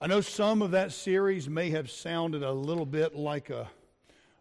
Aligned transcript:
I 0.00 0.06
know 0.06 0.20
some 0.20 0.62
of 0.62 0.70
that 0.70 0.92
series 0.92 1.48
may 1.48 1.70
have 1.70 1.90
sounded 1.90 2.44
a 2.44 2.52
little 2.52 2.86
bit 2.86 3.16
like 3.16 3.50
a, 3.50 3.68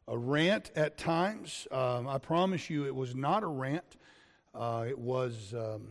a 0.08 0.16
rant 0.16 0.70
at 0.76 1.00
times. 1.00 1.68
Um, 1.72 2.08
I 2.08 2.20
promise 2.20 2.70
you 2.70 2.86
it 2.86 2.94
was 2.94 3.16
not 3.16 3.42
a 3.42 3.48
rant. 3.48 3.98
Uh, 4.54 4.86
it 4.88 5.00
was, 5.00 5.56
um, 5.58 5.88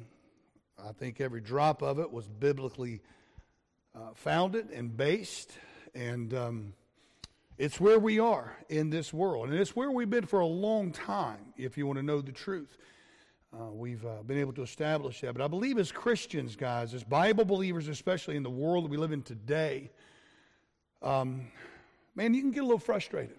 I 0.78 0.92
think 0.92 1.20
every 1.20 1.40
drop 1.40 1.82
of 1.82 1.98
it 1.98 2.12
was 2.12 2.28
biblically 2.28 3.00
uh, 3.96 4.10
founded 4.14 4.70
and 4.70 4.96
based. 4.96 5.50
And 5.96 6.32
um, 6.32 6.74
it's 7.58 7.80
where 7.80 7.98
we 7.98 8.20
are 8.20 8.56
in 8.68 8.90
this 8.90 9.12
world. 9.12 9.48
And 9.48 9.58
it's 9.58 9.74
where 9.74 9.90
we've 9.90 10.08
been 10.08 10.26
for 10.26 10.38
a 10.38 10.46
long 10.46 10.92
time, 10.92 11.54
if 11.56 11.76
you 11.76 11.88
want 11.88 11.98
to 11.98 12.04
know 12.04 12.20
the 12.20 12.30
truth. 12.30 12.78
Uh, 13.58 13.70
we've 13.72 14.04
uh, 14.04 14.22
been 14.26 14.36
able 14.36 14.52
to 14.52 14.60
establish 14.60 15.22
that. 15.22 15.32
But 15.32 15.42
I 15.42 15.48
believe 15.48 15.78
as 15.78 15.90
Christians, 15.90 16.56
guys, 16.56 16.92
as 16.92 17.02
Bible 17.02 17.44
believers, 17.46 17.88
especially 17.88 18.36
in 18.36 18.42
the 18.42 18.50
world 18.50 18.84
that 18.84 18.90
we 18.90 18.98
live 18.98 19.12
in 19.12 19.22
today, 19.22 19.90
um, 21.00 21.46
man, 22.14 22.34
you 22.34 22.42
can 22.42 22.50
get 22.50 22.60
a 22.60 22.66
little 22.66 22.78
frustrated. 22.78 23.38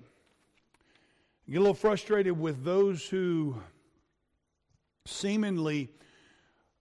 Get 1.48 1.58
a 1.58 1.60
little 1.60 1.76
frustrated 1.76 2.40
with 2.40 2.64
those 2.64 3.08
who 3.08 3.62
seemingly, 5.06 5.90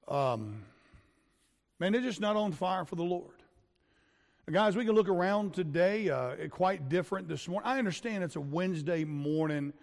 um, 0.08 0.62
man, 1.78 1.92
they're 1.92 2.00
just 2.00 2.22
not 2.22 2.36
on 2.36 2.52
fire 2.52 2.86
for 2.86 2.96
the 2.96 3.04
Lord. 3.04 3.34
Guys, 4.50 4.76
we 4.76 4.86
can 4.86 4.94
look 4.94 5.10
around 5.10 5.52
today, 5.52 6.08
uh, 6.08 6.36
quite 6.48 6.88
different 6.88 7.28
this 7.28 7.48
morning. 7.48 7.68
I 7.68 7.78
understand 7.78 8.24
it's 8.24 8.36
a 8.36 8.40
Wednesday 8.40 9.04
morning 9.04 9.74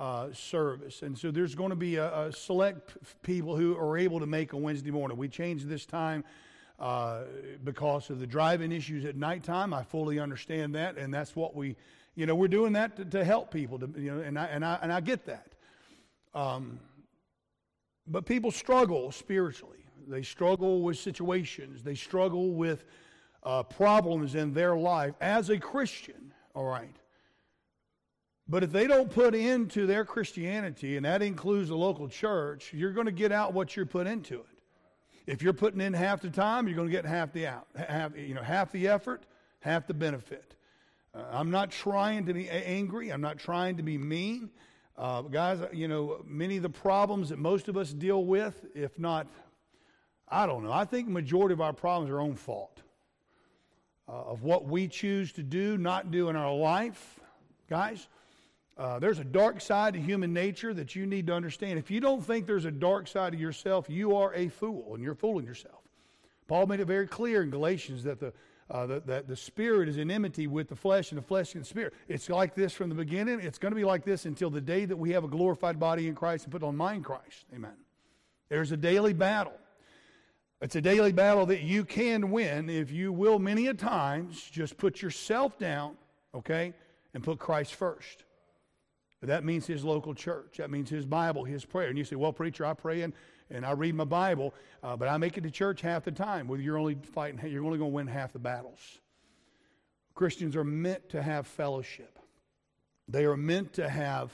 uh, 0.00 0.32
service. 0.32 1.02
And 1.02 1.16
so 1.16 1.30
there's 1.30 1.54
going 1.54 1.70
to 1.70 1.76
be 1.76 1.96
a, 1.96 2.28
a, 2.28 2.32
select 2.32 2.96
people 3.22 3.54
who 3.54 3.76
are 3.76 3.98
able 3.98 4.18
to 4.18 4.26
make 4.26 4.54
a 4.54 4.56
Wednesday 4.56 4.90
morning. 4.90 5.18
We 5.18 5.28
changed 5.28 5.68
this 5.68 5.84
time 5.84 6.24
uh, 6.78 7.24
because 7.62 8.08
of 8.08 8.18
the 8.18 8.26
driving 8.26 8.72
issues 8.72 9.04
at 9.04 9.14
nighttime. 9.14 9.74
I 9.74 9.82
fully 9.82 10.18
understand 10.18 10.74
that, 10.74 10.96
and 10.96 11.12
that's 11.12 11.36
what 11.36 11.54
we, 11.54 11.76
you 12.14 12.24
know, 12.24 12.34
we're 12.34 12.48
doing 12.48 12.72
that 12.72 12.96
to, 12.96 13.04
to 13.04 13.24
help 13.24 13.52
people. 13.52 13.78
To, 13.78 13.90
you 13.94 14.10
know, 14.14 14.22
and 14.22 14.38
I 14.38 14.46
and 14.46 14.64
I 14.64 14.78
and 14.80 14.90
I 14.90 15.00
get 15.00 15.26
that. 15.26 15.52
Um, 16.34 16.80
but 18.06 18.24
people 18.24 18.50
struggle 18.50 19.12
spiritually. 19.12 19.84
They 20.08 20.22
struggle 20.22 20.80
with 20.80 20.96
situations. 20.96 21.82
They 21.82 21.94
struggle 21.94 22.54
with 22.54 22.84
uh, 23.42 23.64
problems 23.64 24.34
in 24.34 24.54
their 24.54 24.76
life 24.76 25.14
as 25.20 25.50
a 25.50 25.58
Christian. 25.58 26.32
All 26.54 26.64
right. 26.64 26.96
But 28.50 28.64
if 28.64 28.72
they 28.72 28.88
don't 28.88 29.08
put 29.08 29.36
into 29.36 29.86
their 29.86 30.04
Christianity, 30.04 30.96
and 30.96 31.06
that 31.06 31.22
includes 31.22 31.68
the 31.68 31.76
local 31.76 32.08
church, 32.08 32.72
you're 32.74 32.90
going 32.90 33.06
to 33.06 33.12
get 33.12 33.30
out 33.30 33.54
what 33.54 33.76
you're 33.76 33.86
put 33.86 34.08
into 34.08 34.40
it. 34.40 34.46
If 35.24 35.40
you're 35.40 35.52
putting 35.52 35.80
in 35.80 35.92
half 35.92 36.20
the 36.20 36.30
time, 36.30 36.66
you're 36.66 36.74
going 36.74 36.88
to 36.88 36.92
get 36.92 37.06
half 37.06 37.32
the 37.32 37.46
out, 37.46 37.68
half, 37.76 38.18
you 38.18 38.34
know, 38.34 38.42
half 38.42 38.72
the 38.72 38.88
effort, 38.88 39.22
half 39.60 39.86
the 39.86 39.94
benefit. 39.94 40.56
Uh, 41.14 41.22
I'm 41.30 41.52
not 41.52 41.70
trying 41.70 42.26
to 42.26 42.34
be 42.34 42.50
angry. 42.50 43.10
I'm 43.10 43.20
not 43.20 43.38
trying 43.38 43.76
to 43.76 43.84
be 43.84 43.96
mean. 43.96 44.50
Uh, 44.98 45.22
guys, 45.22 45.60
you 45.72 45.86
know, 45.86 46.20
many 46.26 46.56
of 46.56 46.64
the 46.64 46.70
problems 46.70 47.28
that 47.28 47.38
most 47.38 47.68
of 47.68 47.76
us 47.76 47.92
deal 47.92 48.24
with, 48.24 48.66
if 48.74 48.98
not, 48.98 49.28
I 50.28 50.46
don't 50.46 50.64
know, 50.64 50.72
I 50.72 50.86
think 50.86 51.08
majority 51.08 51.52
of 51.52 51.60
our 51.60 51.72
problems 51.72 52.10
are 52.10 52.16
our 52.16 52.20
own 52.20 52.34
fault. 52.34 52.82
Uh, 54.08 54.12
of 54.12 54.42
what 54.42 54.64
we 54.64 54.88
choose 54.88 55.32
to 55.34 55.44
do, 55.44 55.78
not 55.78 56.10
do 56.10 56.30
in 56.30 56.34
our 56.34 56.52
life. 56.52 57.20
Guys, 57.68 58.08
uh, 58.78 58.98
there's 58.98 59.18
a 59.18 59.24
dark 59.24 59.60
side 59.60 59.94
to 59.94 60.00
human 60.00 60.32
nature 60.32 60.72
that 60.72 60.96
you 60.96 61.06
need 61.06 61.26
to 61.26 61.34
understand. 61.34 61.78
If 61.78 61.90
you 61.90 62.00
don't 62.00 62.24
think 62.24 62.46
there's 62.46 62.64
a 62.64 62.70
dark 62.70 63.08
side 63.08 63.34
of 63.34 63.40
yourself, 63.40 63.90
you 63.90 64.16
are 64.16 64.32
a 64.34 64.48
fool, 64.48 64.94
and 64.94 65.02
you're 65.02 65.14
fooling 65.14 65.44
yourself. 65.44 65.82
Paul 66.48 66.66
made 66.66 66.80
it 66.80 66.86
very 66.86 67.06
clear 67.06 67.42
in 67.42 67.50
Galatians 67.50 68.02
that 68.04 68.18
the, 68.18 68.32
uh, 68.70 68.86
the, 68.86 69.00
that 69.06 69.28
the 69.28 69.36
spirit 69.36 69.88
is 69.88 69.98
in 69.98 70.10
enmity 70.10 70.46
with 70.46 70.68
the 70.68 70.76
flesh, 70.76 71.12
and 71.12 71.18
the 71.18 71.22
flesh 71.22 71.54
and 71.54 71.62
the 71.62 71.68
spirit. 71.68 71.92
It's 72.08 72.28
like 72.28 72.54
this 72.54 72.72
from 72.72 72.88
the 72.88 72.94
beginning. 72.94 73.40
It's 73.40 73.58
going 73.58 73.72
to 73.72 73.76
be 73.76 73.84
like 73.84 74.04
this 74.04 74.24
until 74.24 74.50
the 74.50 74.60
day 74.60 74.84
that 74.84 74.96
we 74.96 75.10
have 75.10 75.24
a 75.24 75.28
glorified 75.28 75.78
body 75.78 76.08
in 76.08 76.14
Christ 76.14 76.44
and 76.44 76.52
put 76.52 76.62
on 76.62 76.76
mind 76.76 77.04
Christ. 77.04 77.44
Amen. 77.54 77.76
There's 78.48 78.72
a 78.72 78.76
daily 78.76 79.12
battle. 79.12 79.52
It's 80.60 80.76
a 80.76 80.80
daily 80.80 81.12
battle 81.12 81.46
that 81.46 81.62
you 81.62 81.84
can 81.84 82.30
win 82.30 82.68
if 82.68 82.90
you 82.90 83.12
will, 83.12 83.38
many 83.38 83.68
a 83.68 83.74
times, 83.74 84.42
just 84.50 84.76
put 84.76 85.00
yourself 85.00 85.58
down, 85.58 85.96
okay, 86.34 86.74
and 87.14 87.22
put 87.22 87.38
Christ 87.38 87.74
first. 87.74 88.24
That 89.22 89.44
means 89.44 89.66
his 89.66 89.84
local 89.84 90.14
church. 90.14 90.56
That 90.56 90.70
means 90.70 90.88
his 90.88 91.04
Bible, 91.04 91.44
his 91.44 91.64
prayer. 91.64 91.88
And 91.88 91.98
you 91.98 92.04
say, 92.04 92.16
well, 92.16 92.32
preacher, 92.32 92.64
I 92.64 92.72
pray 92.72 93.02
and, 93.02 93.12
and 93.50 93.66
I 93.66 93.72
read 93.72 93.94
my 93.94 94.04
Bible, 94.04 94.54
uh, 94.82 94.96
but 94.96 95.08
I 95.08 95.18
make 95.18 95.36
it 95.36 95.42
to 95.42 95.50
church 95.50 95.82
half 95.82 96.04
the 96.04 96.12
time. 96.12 96.48
Well, 96.48 96.58
you're 96.58 96.78
only 96.78 96.96
fighting, 97.12 97.38
you're 97.50 97.64
only 97.64 97.78
going 97.78 97.90
to 97.90 97.94
win 97.94 98.06
half 98.06 98.32
the 98.32 98.38
battles. 98.38 98.80
Christians 100.14 100.56
are 100.56 100.64
meant 100.64 101.10
to 101.10 101.22
have 101.22 101.46
fellowship. 101.46 102.18
They 103.08 103.24
are 103.24 103.36
meant 103.36 103.74
to 103.74 103.88
have 103.88 104.30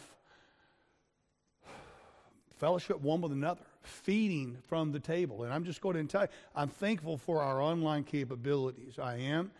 fellowship 2.58 3.00
one 3.00 3.20
with 3.20 3.32
another, 3.32 3.60
feeding 3.82 4.56
from 4.68 4.92
the 4.92 5.00
table. 5.00 5.42
And 5.42 5.52
I'm 5.52 5.64
just 5.64 5.80
going 5.80 5.96
to 5.96 6.04
tell 6.04 6.22
you, 6.22 6.28
I'm 6.54 6.68
thankful 6.68 7.18
for 7.18 7.42
our 7.42 7.60
online 7.60 8.04
capabilities. 8.04 8.98
I 8.98 9.16
am. 9.16 9.50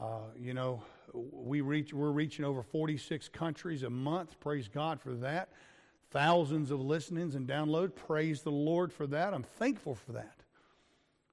Uh, 0.00 0.18
you 0.38 0.54
know, 0.54 0.82
we 1.14 1.60
reach, 1.60 1.92
we're 1.92 2.10
reaching 2.10 2.44
over 2.44 2.62
46 2.62 3.28
countries 3.28 3.82
a 3.82 3.90
month. 3.90 4.38
Praise 4.40 4.68
God 4.68 5.00
for 5.00 5.12
that. 5.14 5.48
Thousands 6.10 6.70
of 6.70 6.80
listenings 6.80 7.34
and 7.34 7.48
downloads. 7.48 7.94
Praise 7.94 8.42
the 8.42 8.50
Lord 8.50 8.92
for 8.92 9.06
that. 9.08 9.34
I'm 9.34 9.42
thankful 9.42 9.94
for 9.94 10.12
that. 10.12 10.36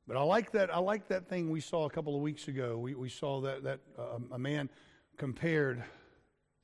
But 0.07 0.17
I 0.17 0.23
like 0.23 0.51
that. 0.51 0.73
I 0.73 0.79
like 0.79 1.07
that 1.09 1.27
thing 1.27 1.49
we 1.49 1.61
saw 1.61 1.85
a 1.85 1.89
couple 1.89 2.15
of 2.15 2.21
weeks 2.21 2.47
ago. 2.47 2.77
We, 2.77 2.95
we 2.95 3.09
saw 3.09 3.41
that 3.41 3.63
that 3.63 3.79
uh, 3.97 4.19
a 4.31 4.39
man 4.39 4.69
compared 5.17 5.83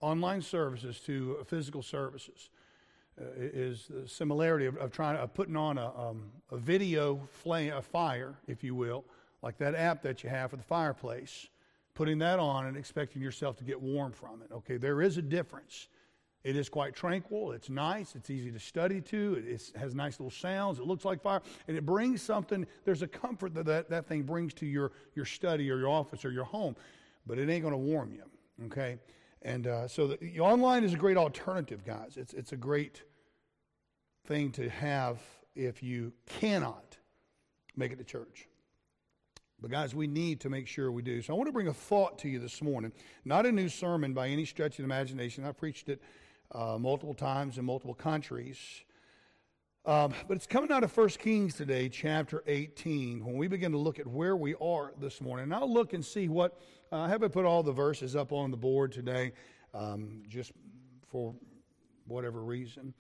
online 0.01 0.41
services 0.41 0.99
to 1.01 1.45
physical 1.47 1.81
services. 1.84 2.49
Uh, 3.19 3.25
is 3.35 3.88
the 3.89 4.07
similarity 4.07 4.67
of, 4.67 4.78
of 4.78 4.91
trying 4.91 5.17
of 5.17 5.34
putting 5.34 5.55
on 5.55 5.79
a, 5.79 5.91
um, 5.99 6.29
a 6.51 6.57
video 6.57 7.19
flame, 7.31 7.73
a 7.73 7.81
fire, 7.81 8.35
if 8.47 8.63
you 8.63 8.75
will, 8.75 9.05
like 9.41 9.57
that 9.57 9.73
app 9.73 10.03
that 10.03 10.23
you 10.23 10.29
have 10.29 10.51
for 10.51 10.57
the 10.57 10.63
fireplace 10.63 11.47
putting 11.97 12.19
that 12.19 12.38
on 12.38 12.68
and 12.68 12.78
expecting 12.78 13.24
yourself 13.24 13.58
to 13.58 13.63
get 13.63 13.81
warm 13.81 14.12
from 14.12 14.44
it. 14.44 14.52
Okay, 14.53 14.78
there 14.78 15.02
is 15.02 15.18
a 15.18 15.22
difference. 15.22 15.88
It 16.44 16.56
is 16.56 16.69
quite 16.69 16.94
tranquil. 16.94 17.53
It's 17.53 17.72
nice. 17.72 18.13
It's 18.13 18.30
easy 18.30 18.52
to 18.52 18.59
study 18.59 19.02
to. 19.02 19.44
It 19.44 19.72
has 19.75 19.96
nice 19.96 20.19
little 20.19 20.30
sounds. 20.30 20.78
It 20.78 20.85
looks 20.85 21.06
like 21.06 21.24
fire. 21.24 21.41
And 21.68 21.75
it 21.75 21.88
brings 21.88 22.22
something, 22.22 22.68
there's 22.85 23.02
a 23.02 23.08
comfort 23.08 23.56
that 23.56 23.66
that, 23.66 23.90
that 23.90 24.06
thing 24.06 24.22
brings 24.22 24.53
to 24.56 24.68
your, 24.68 24.91
your 25.16 25.25
study 25.25 25.72
or 25.72 25.80
your 25.80 25.90
office 25.90 26.24
or 26.24 26.30
your 26.30 26.44
home. 26.44 26.75
But 27.25 27.40
it 27.40 27.50
ain't 27.50 27.63
going 27.63 27.74
to 27.74 27.80
warm 27.80 28.12
you. 28.12 28.25
Okay? 28.68 29.00
And 29.41 29.66
uh, 29.66 29.88
so 29.88 30.06
the, 30.06 30.40
online 30.40 30.84
is 30.84 30.94
a 30.94 30.97
great 30.97 31.18
alternative, 31.18 31.84
guys. 31.84 32.16
It's, 32.16 32.34
it's 32.35 32.52
a 32.52 32.58
great 32.58 33.02
thing 34.28 34.52
to 34.52 34.69
have 34.69 35.19
if 35.56 35.81
you 35.81 36.14
cannot 36.28 36.96
make 37.75 37.91
it 37.91 37.97
to 37.97 38.03
church. 38.03 38.47
But, 39.59 39.72
guys, 39.72 39.95
we 39.95 40.06
need 40.06 40.40
to 40.41 40.50
make 40.50 40.68
sure 40.68 40.91
we 40.91 41.01
do. 41.01 41.22
So, 41.22 41.34
I 41.34 41.38
want 41.38 41.47
to 41.47 41.53
bring 41.53 41.68
a 41.68 41.73
thought 41.73 42.19
to 42.19 42.29
you 42.29 42.38
this 42.38 42.62
morning. 42.62 42.91
Not 43.25 43.47
a 43.47 43.51
new 43.51 43.69
sermon 43.69 44.13
by 44.13 44.28
any 44.28 44.45
stretch 44.45 44.73
of 44.73 44.78
the 44.78 44.84
imagination. 44.84 45.45
I 45.45 45.51
preached 45.51 45.90
it 45.90 46.00
uh, 46.51 46.78
multiple 46.79 47.16
times 47.16 47.57
in 47.57 47.66
multiple 47.66 47.96
countries. 47.96 48.57
Um, 49.84 50.13
but 50.28 50.35
it's 50.35 50.46
coming 50.46 50.72
out 50.72 50.84
of 50.84 50.96
1 50.96 51.09
Kings 51.09 51.56
today, 51.56 51.90
chapter 51.90 52.44
18, 52.46 53.25
when 53.25 53.38
we 53.38 53.47
begin 53.47 53.72
to 53.72 53.78
look 53.78 54.00
at 54.00 54.06
where 54.06 54.35
we 54.35 54.53
are 54.62 54.91
this 55.00 55.22
morning. 55.22 55.46
And 55.46 55.56
I'll 55.56 55.73
look 55.73 55.94
and 55.94 56.06
see 56.06 56.28
what, 56.28 56.59
uh, 56.91 57.00
I 57.00 57.09
haven't 57.09 57.31
put 57.31 57.46
all 57.46 57.63
the 57.63 57.72
verses 57.72 58.16
up 58.16 58.34
on 58.34 58.51
the 58.51 58.57
board 58.57 58.91
today, 58.91 59.31
um, 59.73 60.23
just 60.28 60.51
for 61.07 61.34
whatever 62.06 62.44
reason. 62.44 62.94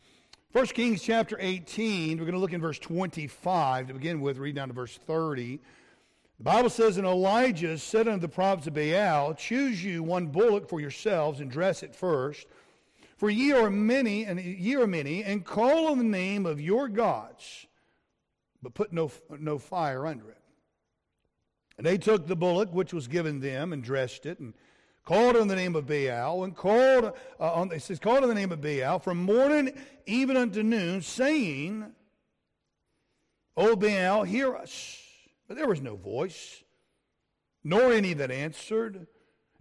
1 0.53 0.65
Kings 0.67 1.03
chapter 1.03 1.37
18, 1.39 2.17
we're 2.17 2.23
going 2.23 2.33
to 2.33 2.39
look 2.39 2.53
in 2.53 2.61
verse 2.61 2.79
25 2.79 3.87
to 3.87 3.93
begin 3.93 4.21
with, 4.21 4.37
read 4.37 4.55
down 4.55 4.69
to 4.69 4.73
verse 4.73 4.97
30. 5.05 5.59
The 6.37 6.43
Bible 6.43 6.69
says, 6.69 6.97
And 6.97 7.07
Elijah 7.07 7.77
said 7.77 8.07
unto 8.07 8.21
the 8.21 8.27
prophets 8.27 8.67
of 8.67 8.75
Baal, 8.75 9.33
Choose 9.33 9.83
you 9.83 10.03
one 10.03 10.27
bullock 10.27 10.69
for 10.69 10.79
yourselves, 10.79 11.39
and 11.39 11.49
dress 11.49 11.81
it 11.81 11.95
first. 11.95 12.47
For 13.17 13.29
ye 13.29 13.51
are 13.51 13.71
many, 13.71 14.25
and 14.25 14.39
ye 14.39 14.75
are 14.75 14.85
many, 14.85 15.23
and 15.23 15.43
call 15.43 15.87
on 15.87 15.97
the 15.97 16.03
name 16.03 16.45
of 16.45 16.61
your 16.61 16.87
gods, 16.87 17.65
but 18.61 18.75
put 18.75 18.93
no, 18.93 19.11
no 19.39 19.57
fire 19.57 20.05
under 20.05 20.29
it. 20.29 20.37
And 21.77 21.85
they 21.85 21.97
took 21.97 22.27
the 22.27 22.35
bullock 22.35 22.71
which 22.71 22.93
was 22.93 23.07
given 23.07 23.39
them, 23.39 23.73
and 23.73 23.83
dressed 23.83 24.27
it, 24.27 24.39
and 24.39 24.53
called 25.03 25.35
on 25.35 25.47
the 25.47 25.55
name 25.55 25.75
of 25.75 25.87
Baal, 25.87 26.43
and 26.43 26.55
called 26.55 27.05
uh, 27.39 27.53
on, 27.53 27.71
it 27.71 27.81
says, 27.81 27.97
called 27.97 28.21
on 28.21 28.29
the 28.29 28.35
name 28.35 28.51
of 28.51 28.61
Baal 28.61 28.99
from 28.99 29.17
morning 29.17 29.73
even 30.05 30.37
unto 30.37 30.61
noon, 30.61 31.01
saying, 31.01 31.85
O 33.55 33.75
Baal, 33.75 34.23
hear 34.23 34.55
us. 34.55 35.06
But 35.47 35.57
there 35.57 35.67
was 35.67 35.81
no 35.81 35.95
voice, 35.95 36.63
nor 37.63 37.93
any 37.93 38.13
that 38.13 38.31
answered. 38.31 39.07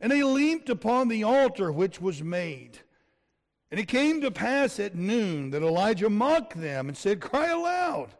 And 0.00 0.12
they 0.12 0.23
leaped 0.23 0.69
upon 0.69 1.09
the 1.09 1.25
altar 1.25 1.73
which 1.73 2.00
was 2.00 2.23
made. 2.23 2.81
And 3.71 3.81
it 3.81 3.88
came 3.88 4.21
to 4.21 4.31
pass 4.31 4.79
at 4.79 4.94
noon 4.94 5.50
that 5.50 5.62
Elijah 5.62 6.11
mocked 6.11 6.61
them 6.61 6.88
and 6.88 6.97
said, 6.97 7.21
Cry 7.21 7.49
aloud, 7.49 8.11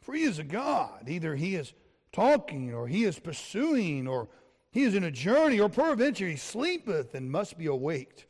for 0.00 0.14
he 0.14 0.22
is 0.22 0.38
a 0.38 0.44
God. 0.44 1.08
Either 1.08 1.36
he 1.36 1.54
is 1.54 1.74
talking, 2.12 2.72
or 2.74 2.88
he 2.88 3.04
is 3.04 3.18
pursuing, 3.18 4.06
or 4.06 4.28
He 4.70 4.82
is 4.82 4.94
in 4.94 5.04
a 5.04 5.10
journey, 5.10 5.60
or 5.60 5.68
peradventure 5.68 6.26
he 6.26 6.36
sleepeth 6.36 7.14
and 7.14 7.30
must 7.30 7.58
be 7.58 7.66
awaked. 7.66 8.26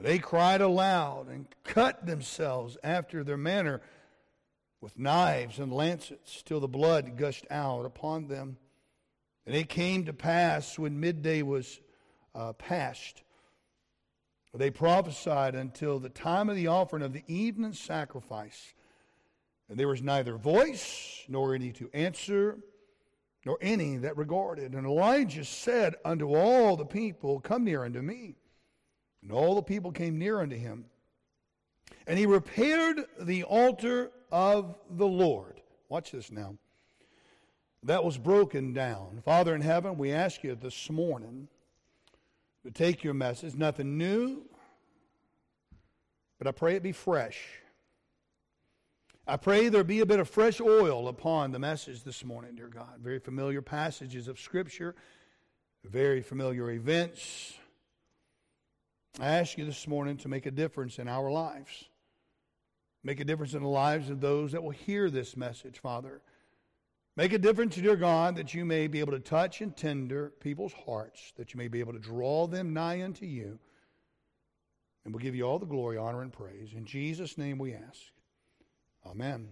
They 0.00 0.18
cried 0.18 0.60
aloud 0.62 1.28
and 1.28 1.46
cut 1.62 2.06
themselves 2.06 2.78
after 2.82 3.22
their 3.22 3.36
manner 3.36 3.82
with 4.82 4.98
knives 4.98 5.60
and 5.60 5.72
lancets 5.72 6.42
till 6.42 6.60
the 6.60 6.68
blood 6.68 7.16
gushed 7.16 7.46
out 7.50 7.86
upon 7.86 8.26
them. 8.26 8.58
And 9.46 9.56
it 9.56 9.68
came 9.68 10.04
to 10.04 10.12
pass 10.12 10.78
when 10.78 11.00
midday 11.00 11.42
was 11.42 11.80
uh, 12.34 12.52
past, 12.54 13.22
they 14.54 14.70
prophesied 14.70 15.54
until 15.54 15.98
the 15.98 16.10
time 16.10 16.50
of 16.50 16.56
the 16.56 16.66
offering 16.66 17.02
of 17.02 17.14
the 17.14 17.24
evening 17.26 17.72
sacrifice. 17.72 18.74
And 19.68 19.78
there 19.78 19.88
was 19.88 20.02
neither 20.02 20.36
voice 20.36 21.24
nor 21.26 21.54
any 21.54 21.72
to 21.72 21.88
answer, 21.94 22.58
nor 23.46 23.56
any 23.62 23.96
that 23.96 24.18
regarded. 24.18 24.74
And 24.74 24.86
Elijah 24.86 25.46
said 25.46 25.94
unto 26.04 26.34
all 26.34 26.76
the 26.76 26.84
people, 26.84 27.40
Come 27.40 27.64
near 27.64 27.84
unto 27.84 28.02
me. 28.02 28.34
And 29.22 29.32
all 29.32 29.54
the 29.54 29.62
people 29.62 29.90
came 29.90 30.18
near 30.18 30.40
unto 30.40 30.56
him. 30.56 30.84
And 32.06 32.18
he 32.18 32.26
repaired 32.26 33.00
the 33.18 33.44
altar 33.44 34.10
of 34.32 34.74
the 34.90 35.06
Lord. 35.06 35.60
Watch 35.88 36.10
this 36.10 36.32
now. 36.32 36.56
That 37.84 38.02
was 38.02 38.16
broken 38.16 38.72
down. 38.72 39.20
Father 39.24 39.54
in 39.54 39.60
heaven, 39.60 39.98
we 39.98 40.12
ask 40.12 40.42
you 40.42 40.54
this 40.54 40.88
morning 40.88 41.48
to 42.64 42.70
take 42.70 43.04
your 43.04 43.14
message, 43.14 43.54
nothing 43.54 43.98
new, 43.98 44.42
but 46.38 46.46
I 46.46 46.52
pray 46.52 46.76
it 46.76 46.82
be 46.82 46.92
fresh. 46.92 47.40
I 49.26 49.36
pray 49.36 49.68
there 49.68 49.84
be 49.84 50.00
a 50.00 50.06
bit 50.06 50.18
of 50.18 50.28
fresh 50.28 50.60
oil 50.60 51.08
upon 51.08 51.52
the 51.52 51.58
message 51.58 52.02
this 52.02 52.24
morning, 52.24 52.54
dear 52.56 52.68
God. 52.68 53.00
Very 53.00 53.18
familiar 53.18 53.62
passages 53.62 54.26
of 54.28 54.40
Scripture, 54.40 54.94
very 55.84 56.22
familiar 56.22 56.70
events. 56.70 57.54
I 59.20 59.26
ask 59.26 59.58
you 59.58 59.64
this 59.64 59.86
morning 59.86 60.16
to 60.18 60.28
make 60.28 60.46
a 60.46 60.50
difference 60.50 60.98
in 60.98 61.06
our 61.06 61.30
lives. 61.30 61.84
Make 63.04 63.20
a 63.20 63.24
difference 63.24 63.54
in 63.54 63.62
the 63.62 63.68
lives 63.68 64.10
of 64.10 64.20
those 64.20 64.52
that 64.52 64.62
will 64.62 64.70
hear 64.70 65.10
this 65.10 65.36
message, 65.36 65.80
Father. 65.80 66.20
Make 67.16 67.32
a 67.32 67.38
difference, 67.38 67.74
dear 67.76 67.96
God, 67.96 68.36
that 68.36 68.54
you 68.54 68.64
may 68.64 68.86
be 68.86 69.00
able 69.00 69.12
to 69.12 69.20
touch 69.20 69.60
and 69.60 69.76
tender 69.76 70.32
people's 70.40 70.72
hearts, 70.72 71.32
that 71.36 71.52
you 71.52 71.58
may 71.58 71.68
be 71.68 71.80
able 71.80 71.92
to 71.92 71.98
draw 71.98 72.46
them 72.46 72.72
nigh 72.72 73.02
unto 73.02 73.26
you. 73.26 73.58
And 75.04 75.12
we'll 75.12 75.22
give 75.22 75.34
you 75.34 75.44
all 75.44 75.58
the 75.58 75.66
glory, 75.66 75.98
honor, 75.98 76.22
and 76.22 76.32
praise. 76.32 76.72
In 76.74 76.84
Jesus' 76.84 77.36
name 77.36 77.58
we 77.58 77.74
ask. 77.74 78.00
Amen. 79.04 79.48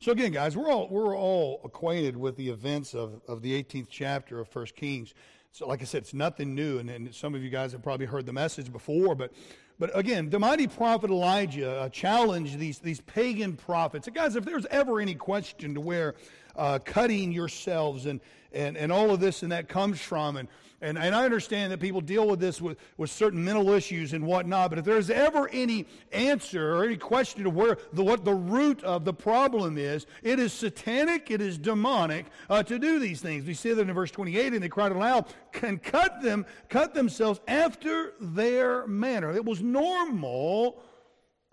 So 0.00 0.10
again, 0.12 0.32
guys, 0.32 0.56
we're 0.56 0.70
all 0.70 0.88
we're 0.90 1.16
all 1.16 1.60
acquainted 1.64 2.16
with 2.16 2.36
the 2.36 2.48
events 2.48 2.94
of, 2.94 3.20
of 3.28 3.42
the 3.42 3.62
18th 3.62 3.86
chapter 3.88 4.40
of 4.40 4.48
First 4.48 4.74
Kings. 4.74 5.14
So, 5.52 5.68
like 5.68 5.82
I 5.82 5.84
said, 5.84 6.02
it's 6.02 6.14
nothing 6.14 6.54
new, 6.54 6.78
and, 6.78 6.90
and 6.90 7.14
some 7.14 7.34
of 7.34 7.42
you 7.42 7.48
guys 7.48 7.72
have 7.72 7.82
probably 7.82 8.06
heard 8.06 8.26
the 8.26 8.32
message 8.32 8.72
before, 8.72 9.14
but 9.14 9.32
but 9.78 9.90
again, 9.96 10.30
the 10.30 10.38
mighty 10.38 10.66
prophet 10.66 11.10
Elijah 11.10 11.80
uh, 11.80 11.88
challenged 11.88 12.58
these, 12.58 12.78
these 12.78 13.00
pagan 13.00 13.56
prophets. 13.56 14.08
Guys, 14.14 14.36
if 14.36 14.44
there's 14.44 14.66
ever 14.66 15.00
any 15.00 15.14
question 15.14 15.74
to 15.74 15.80
where 15.80 16.14
uh, 16.56 16.78
cutting 16.84 17.32
yourselves 17.32 18.06
and, 18.06 18.20
and, 18.52 18.76
and 18.76 18.92
all 18.92 19.10
of 19.10 19.20
this 19.20 19.42
and 19.42 19.52
that 19.52 19.68
comes 19.68 20.00
from, 20.00 20.36
and, 20.36 20.48
and, 20.80 20.98
and 20.98 21.14
I 21.14 21.24
understand 21.24 21.72
that 21.72 21.80
people 21.80 22.00
deal 22.02 22.28
with 22.28 22.40
this 22.40 22.60
with, 22.60 22.78
with 22.98 23.10
certain 23.10 23.42
mental 23.42 23.70
issues 23.70 24.12
and 24.12 24.24
whatnot, 24.26 24.68
but 24.70 24.78
if 24.78 24.84
there's 24.84 25.08
ever 25.08 25.48
any 25.48 25.86
answer 26.12 26.76
or 26.76 26.84
any 26.84 26.98
question 26.98 27.46
of 27.46 27.54
where 27.54 27.78
the, 27.94 28.04
what 28.04 28.24
the 28.24 28.34
root 28.34 28.84
of 28.84 29.04
the 29.04 29.14
problem 29.14 29.78
is, 29.78 30.06
it 30.22 30.38
is 30.38 30.52
satanic, 30.52 31.30
it 31.30 31.40
is 31.40 31.56
demonic 31.56 32.26
uh, 32.50 32.62
to 32.62 32.78
do 32.78 32.98
these 32.98 33.20
things. 33.20 33.46
We 33.46 33.54
see 33.54 33.72
that 33.72 33.80
in 33.80 33.94
verse 33.94 34.10
28, 34.10 34.52
and 34.52 34.62
they 34.62 34.68
cried 34.68 34.92
aloud, 34.92 35.26
can 35.52 35.78
cut 35.78 36.20
them, 36.20 36.44
cut 36.68 36.92
themselves 36.92 37.40
after 37.48 38.12
their 38.20 38.86
manner. 38.86 39.32
It 39.32 39.44
was 39.44 39.62
normal 39.62 40.82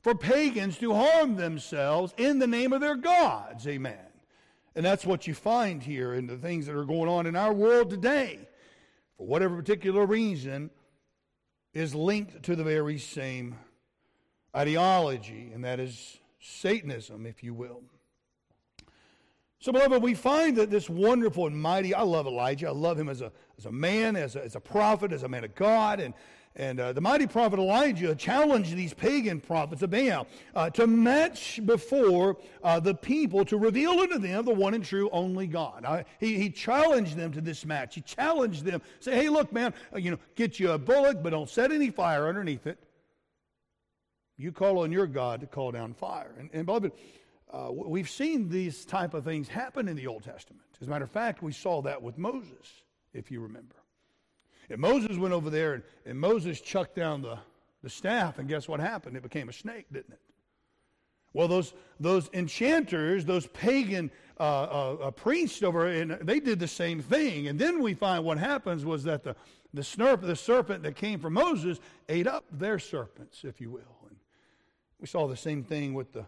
for 0.01 0.13
pagans 0.13 0.77
to 0.79 0.93
harm 0.93 1.35
themselves 1.35 2.13
in 2.17 2.39
the 2.39 2.47
name 2.47 2.73
of 2.73 2.81
their 2.81 2.95
gods. 2.95 3.65
Amen. 3.65 4.10
And 4.75 4.85
that's 4.85 5.05
what 5.05 5.27
you 5.27 5.33
find 5.33 5.83
here 5.83 6.13
in 6.13 6.27
the 6.27 6.37
things 6.37 6.65
that 6.65 6.75
are 6.75 6.85
going 6.85 7.09
on 7.09 7.25
in 7.25 7.35
our 7.35 7.53
world 7.53 7.89
today 7.89 8.39
for 9.21 9.27
whatever 9.27 9.55
particular 9.55 10.03
reason, 10.03 10.71
is 11.75 11.93
linked 11.93 12.41
to 12.41 12.55
the 12.55 12.63
very 12.63 12.97
same 12.97 13.55
ideology, 14.55 15.51
and 15.53 15.63
that 15.63 15.79
is 15.79 16.17
Satanism, 16.39 17.27
if 17.27 17.43
you 17.43 17.53
will. 17.53 17.83
So, 19.59 19.71
beloved, 19.71 20.01
we 20.01 20.15
find 20.15 20.57
that 20.57 20.71
this 20.71 20.89
wonderful 20.89 21.45
and 21.45 21.55
mighty, 21.55 21.93
I 21.93 22.01
love 22.01 22.25
Elijah. 22.25 22.69
I 22.69 22.71
love 22.71 22.97
him 22.97 23.09
as 23.09 23.21
a, 23.21 23.31
as 23.59 23.67
a 23.67 23.71
man, 23.71 24.15
as 24.15 24.35
a, 24.35 24.43
as 24.43 24.55
a 24.55 24.59
prophet, 24.59 25.13
as 25.13 25.21
a 25.21 25.29
man 25.29 25.43
of 25.43 25.53
God. 25.53 25.99
And 25.99 26.15
and 26.55 26.79
uh, 26.79 26.91
the 26.91 27.01
mighty 27.01 27.27
prophet 27.27 27.59
Elijah 27.59 28.13
challenged 28.13 28.75
these 28.75 28.93
pagan 28.93 29.39
prophets 29.39 29.81
of 29.81 29.89
Baal 29.89 30.27
uh, 30.53 30.69
to 30.71 30.85
match 30.85 31.61
before 31.65 32.37
uh, 32.61 32.79
the 32.79 32.93
people 32.93 33.45
to 33.45 33.57
reveal 33.57 33.91
unto 33.91 34.17
them 34.17 34.43
the 34.43 34.53
one 34.53 34.73
and 34.73 34.83
true 34.83 35.09
only 35.13 35.47
God. 35.47 35.85
Uh, 35.85 36.03
he, 36.19 36.37
he 36.37 36.49
challenged 36.49 37.15
them 37.15 37.31
to 37.31 37.41
this 37.41 37.65
match. 37.65 37.95
He 37.95 38.01
challenged 38.01 38.65
them, 38.65 38.81
say, 38.99 39.15
hey, 39.15 39.29
look, 39.29 39.53
man, 39.53 39.73
uh, 39.93 39.97
you 39.97 40.11
know, 40.11 40.19
get 40.35 40.59
you 40.59 40.71
a 40.71 40.77
bullock, 40.77 41.23
but 41.23 41.29
don't 41.29 41.49
set 41.49 41.71
any 41.71 41.89
fire 41.89 42.27
underneath 42.27 42.67
it. 42.67 42.77
You 44.37 44.51
call 44.51 44.79
on 44.79 44.91
your 44.91 45.07
God 45.07 45.41
to 45.41 45.47
call 45.47 45.71
down 45.71 45.93
fire. 45.93 46.33
And, 46.37 46.49
and 46.51 46.65
beloved, 46.65 46.91
uh, 47.53 47.69
we've 47.71 48.09
seen 48.09 48.49
these 48.49 48.85
type 48.85 49.13
of 49.13 49.23
things 49.23 49.47
happen 49.47 49.87
in 49.87 49.95
the 49.95 50.07
Old 50.07 50.23
Testament. 50.23 50.65
As 50.81 50.87
a 50.87 50.89
matter 50.89 51.05
of 51.05 51.11
fact, 51.11 51.43
we 51.43 51.51
saw 51.53 51.81
that 51.83 52.01
with 52.01 52.17
Moses, 52.17 52.83
if 53.13 53.31
you 53.31 53.39
remember. 53.39 53.75
And 54.71 54.79
Moses 54.79 55.17
went 55.17 55.33
over 55.33 55.49
there 55.49 55.73
and, 55.73 55.83
and 56.05 56.19
Moses 56.19 56.61
chucked 56.61 56.95
down 56.95 57.21
the, 57.21 57.37
the 57.83 57.89
staff, 57.89 58.39
and 58.39 58.47
guess 58.47 58.67
what 58.67 58.79
happened? 58.79 59.17
It 59.17 59.23
became 59.23 59.49
a 59.49 59.53
snake, 59.53 59.87
didn't 59.91 60.13
it? 60.13 60.19
Well, 61.33 61.47
those, 61.47 61.73
those 61.99 62.29
enchanters, 62.33 63.25
those 63.25 63.47
pagan 63.47 64.11
uh, 64.39 64.43
uh, 64.43 64.97
uh, 65.03 65.11
priests 65.11 65.63
over, 65.63 65.87
and 65.87 66.11
they 66.21 66.39
did 66.39 66.59
the 66.59 66.67
same 66.67 67.01
thing. 67.01 67.47
And 67.47 67.57
then 67.57 67.81
we 67.81 67.93
find 67.93 68.25
what 68.25 68.37
happens 68.37 68.83
was 68.83 69.03
that 69.05 69.23
the, 69.23 69.35
the, 69.73 69.81
snurp, 69.81 70.21
the 70.21 70.35
serpent 70.35 70.83
that 70.83 70.95
came 70.95 71.19
from 71.19 71.33
Moses 71.33 71.79
ate 72.09 72.27
up 72.27 72.43
their 72.51 72.79
serpents, 72.79 73.43
if 73.45 73.61
you 73.61 73.69
will. 73.71 74.07
And 74.09 74.17
we 74.99 75.07
saw 75.07 75.27
the 75.27 75.37
same 75.37 75.63
thing 75.63 75.93
with 75.93 76.11
the, 76.11 76.25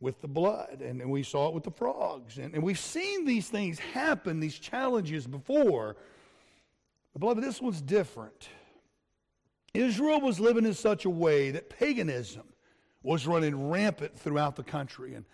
with 0.00 0.20
the 0.20 0.28
blood, 0.28 0.82
and, 0.84 1.00
and 1.00 1.10
we 1.10 1.22
saw 1.22 1.48
it 1.48 1.54
with 1.54 1.64
the 1.64 1.70
frogs. 1.70 2.36
And, 2.36 2.52
and 2.52 2.62
we've 2.62 2.78
seen 2.78 3.24
these 3.24 3.48
things 3.48 3.78
happen, 3.78 4.40
these 4.40 4.58
challenges 4.58 5.26
before. 5.26 5.96
But 7.14 7.20
beloved, 7.20 7.42
this 7.42 7.62
one's 7.62 7.80
different. 7.80 8.48
Israel 9.72 10.20
was 10.20 10.38
living 10.38 10.66
in 10.66 10.74
such 10.74 11.04
a 11.04 11.10
way 11.10 11.52
that 11.52 11.70
paganism 11.70 12.42
was 13.02 13.26
running 13.26 13.70
rampant 13.70 14.18
throughout 14.18 14.56
the 14.56 14.64
country. 14.64 15.14
And 15.14 15.24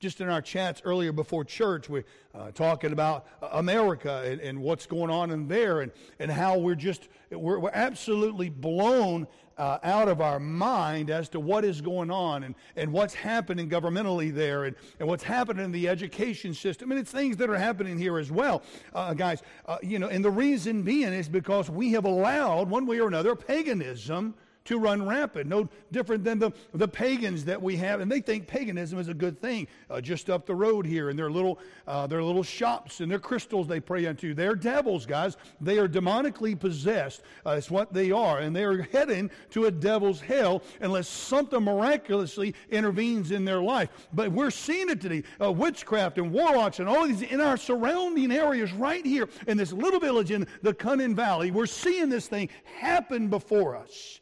just 0.00 0.20
in 0.20 0.28
our 0.28 0.42
chats 0.42 0.82
earlier 0.84 1.12
before 1.12 1.44
church, 1.44 1.88
we're 1.88 2.04
uh, 2.34 2.50
talking 2.50 2.92
about 2.92 3.26
uh, 3.42 3.48
America 3.52 4.22
and, 4.24 4.40
and, 4.40 4.60
what's 4.60 4.86
going 4.86 5.10
on 5.10 5.30
in 5.30 5.48
there 5.48 5.80
and, 5.80 5.92
and 6.18 6.30
how 6.30 6.58
we're 6.58 6.76
just, 6.76 7.08
we're, 7.30 7.58
we're 7.58 7.70
absolutely 7.72 8.48
blown 8.48 9.26
uh, 9.58 9.78
out 9.82 10.08
of 10.08 10.20
our 10.20 10.38
mind 10.40 11.10
as 11.10 11.28
to 11.30 11.40
what 11.40 11.64
is 11.64 11.80
going 11.80 12.10
on 12.10 12.44
and, 12.44 12.54
and 12.76 12.92
what's 12.92 13.14
happening 13.14 13.68
governmentally 13.68 14.32
there 14.32 14.64
and, 14.64 14.76
and 14.98 15.08
what's 15.08 15.24
happening 15.24 15.64
in 15.64 15.72
the 15.72 15.88
education 15.88 16.54
system. 16.54 16.90
And 16.90 17.00
it's 17.00 17.10
things 17.10 17.36
that 17.38 17.50
are 17.50 17.58
happening 17.58 17.98
here 17.98 18.18
as 18.18 18.30
well, 18.30 18.62
uh, 18.94 19.14
guys. 19.14 19.42
Uh, 19.66 19.78
you 19.82 19.98
know, 19.98 20.08
and 20.08 20.24
the 20.24 20.30
reason 20.30 20.82
being 20.82 21.12
is 21.12 21.28
because 21.28 21.68
we 21.68 21.92
have 21.92 22.04
allowed, 22.04 22.70
one 22.70 22.86
way 22.86 23.00
or 23.00 23.08
another, 23.08 23.34
paganism 23.34 24.34
to 24.68 24.78
run 24.78 25.06
rampant. 25.06 25.48
No 25.48 25.66
different 25.92 26.24
than 26.24 26.38
the, 26.38 26.52
the 26.74 26.86
pagans 26.86 27.46
that 27.46 27.60
we 27.60 27.76
have, 27.76 28.00
and 28.00 28.12
they 28.12 28.20
think 28.20 28.46
paganism 28.46 28.98
is 28.98 29.08
a 29.08 29.14
good 29.14 29.40
thing. 29.40 29.66
Uh, 29.88 29.98
just 30.00 30.28
up 30.28 30.44
the 30.44 30.54
road 30.54 30.84
here, 30.84 31.08
and 31.08 31.18
their 31.18 31.30
little 31.30 31.58
uh, 31.86 32.06
their 32.06 32.22
little 32.22 32.42
shops 32.42 33.00
and 33.00 33.10
their 33.10 33.18
crystals 33.18 33.66
they 33.66 33.80
pray 33.80 34.04
unto. 34.04 34.34
They're 34.34 34.54
devils, 34.54 35.06
guys. 35.06 35.38
They 35.58 35.78
are 35.78 35.88
demonically 35.88 36.58
possessed. 36.58 37.22
Uh, 37.46 37.52
it's 37.52 37.70
what 37.70 37.94
they 37.94 38.10
are, 38.10 38.40
and 38.40 38.54
they 38.54 38.64
are 38.64 38.82
heading 38.82 39.30
to 39.50 39.66
a 39.66 39.70
devil's 39.70 40.20
hell 40.20 40.62
unless 40.82 41.08
something 41.08 41.62
miraculously 41.62 42.54
intervenes 42.70 43.30
in 43.30 43.46
their 43.46 43.62
life. 43.62 43.88
But 44.12 44.32
we're 44.32 44.50
seeing 44.50 44.90
it 44.90 45.00
today: 45.00 45.22
uh, 45.42 45.50
witchcraft 45.50 46.18
and 46.18 46.30
warlocks 46.30 46.78
and 46.78 46.90
all 46.90 47.08
these 47.08 47.22
in 47.22 47.40
our 47.40 47.56
surrounding 47.56 48.30
areas, 48.30 48.74
right 48.74 49.04
here 49.04 49.30
in 49.46 49.56
this 49.56 49.72
little 49.72 50.00
village 50.00 50.30
in 50.30 50.46
the 50.60 50.74
Cynon 50.74 51.14
Valley. 51.14 51.50
We're 51.50 51.64
seeing 51.64 52.10
this 52.10 52.28
thing 52.28 52.50
happen 52.80 53.28
before 53.28 53.74
us 53.74 54.20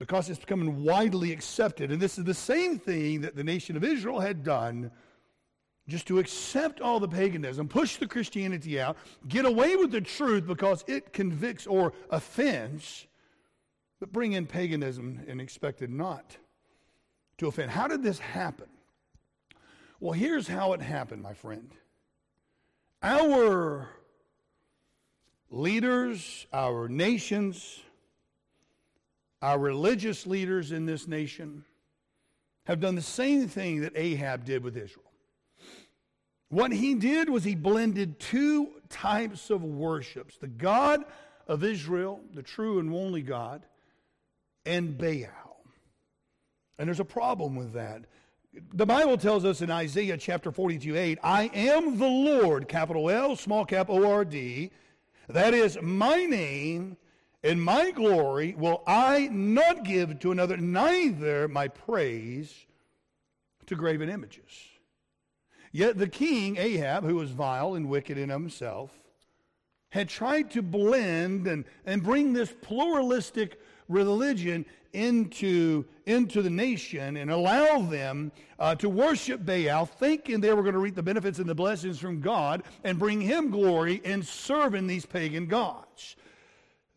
because 0.00 0.30
it's 0.30 0.40
becoming 0.40 0.82
widely 0.82 1.30
accepted. 1.30 1.92
And 1.92 2.00
this 2.00 2.18
is 2.18 2.24
the 2.24 2.34
same 2.34 2.78
thing 2.78 3.20
that 3.20 3.36
the 3.36 3.44
nation 3.44 3.76
of 3.76 3.84
Israel 3.84 4.18
had 4.18 4.42
done 4.42 4.90
just 5.86 6.06
to 6.06 6.18
accept 6.18 6.80
all 6.80 6.98
the 7.00 7.08
paganism, 7.08 7.68
push 7.68 7.96
the 7.96 8.06
Christianity 8.06 8.80
out, 8.80 8.96
get 9.28 9.44
away 9.44 9.76
with 9.76 9.90
the 9.90 10.00
truth 10.00 10.46
because 10.46 10.84
it 10.86 11.12
convicts 11.12 11.66
or 11.66 11.92
offends, 12.08 13.06
but 13.98 14.10
bring 14.10 14.32
in 14.32 14.46
paganism 14.46 15.20
and 15.28 15.38
expect 15.38 15.82
it 15.82 15.90
not 15.90 16.38
to 17.36 17.48
offend. 17.48 17.70
How 17.70 17.86
did 17.86 18.02
this 18.02 18.18
happen? 18.18 18.68
Well, 20.00 20.12
here's 20.12 20.48
how 20.48 20.72
it 20.72 20.80
happened, 20.80 21.22
my 21.22 21.34
friend. 21.34 21.70
Our 23.02 23.86
leaders, 25.50 26.46
our 26.54 26.88
nations, 26.88 27.80
our 29.42 29.58
religious 29.58 30.26
leaders 30.26 30.72
in 30.72 30.86
this 30.86 31.08
nation 31.08 31.64
have 32.64 32.80
done 32.80 32.94
the 32.94 33.02
same 33.02 33.48
thing 33.48 33.80
that 33.80 33.92
Ahab 33.96 34.44
did 34.44 34.62
with 34.62 34.76
Israel. 34.76 35.10
What 36.50 36.72
he 36.72 36.94
did 36.94 37.28
was 37.28 37.44
he 37.44 37.54
blended 37.54 38.18
two 38.18 38.70
types 38.88 39.50
of 39.50 39.62
worships 39.62 40.36
the 40.36 40.48
God 40.48 41.04
of 41.46 41.64
Israel, 41.64 42.20
the 42.34 42.42
true 42.42 42.78
and 42.78 42.92
only 42.92 43.22
God, 43.22 43.64
and 44.66 44.98
Baal. 44.98 45.64
And 46.78 46.88
there's 46.88 47.00
a 47.00 47.04
problem 47.04 47.56
with 47.56 47.72
that. 47.74 48.04
The 48.72 48.86
Bible 48.86 49.16
tells 49.16 49.44
us 49.44 49.62
in 49.62 49.70
Isaiah 49.70 50.16
chapter 50.16 50.50
42 50.50 50.96
8, 50.96 51.18
I 51.22 51.50
am 51.54 51.98
the 51.98 52.06
Lord, 52.06 52.68
capital 52.68 53.08
L, 53.08 53.36
small 53.36 53.64
cap 53.64 53.88
O 53.88 54.10
R 54.10 54.24
D. 54.24 54.70
That 55.28 55.54
is 55.54 55.78
my 55.80 56.24
name 56.24 56.96
and 57.42 57.62
my 57.62 57.90
glory 57.90 58.54
will 58.56 58.82
I 58.86 59.28
not 59.30 59.84
give 59.84 60.18
to 60.20 60.32
another, 60.32 60.56
neither 60.56 61.48
my 61.48 61.68
praise 61.68 62.66
to 63.66 63.74
graven 63.74 64.10
images. 64.10 64.68
Yet 65.72 65.98
the 65.98 66.08
king, 66.08 66.56
Ahab, 66.56 67.04
who 67.04 67.14
was 67.14 67.30
vile 67.30 67.74
and 67.74 67.88
wicked 67.88 68.18
in 68.18 68.28
himself, 68.28 68.90
had 69.90 70.08
tried 70.08 70.50
to 70.52 70.62
blend 70.62 71.46
and, 71.46 71.64
and 71.86 72.02
bring 72.02 72.32
this 72.32 72.52
pluralistic 72.60 73.60
religion 73.88 74.64
into, 74.92 75.84
into 76.06 76.42
the 76.42 76.50
nation 76.50 77.16
and 77.16 77.30
allow 77.30 77.80
them 77.80 78.32
uh, 78.58 78.74
to 78.76 78.88
worship 78.88 79.44
Baal, 79.44 79.86
thinking 79.86 80.40
they 80.40 80.52
were 80.52 80.62
going 80.62 80.74
to 80.74 80.80
reap 80.80 80.94
the 80.94 81.02
benefits 81.02 81.38
and 81.38 81.48
the 81.48 81.54
blessings 81.54 81.98
from 81.98 82.20
God 82.20 82.62
and 82.84 82.98
bring 82.98 83.20
him 83.20 83.50
glory 83.50 84.00
in 84.04 84.22
serving 84.22 84.86
these 84.86 85.06
pagan 85.06 85.46
gods. 85.46 86.16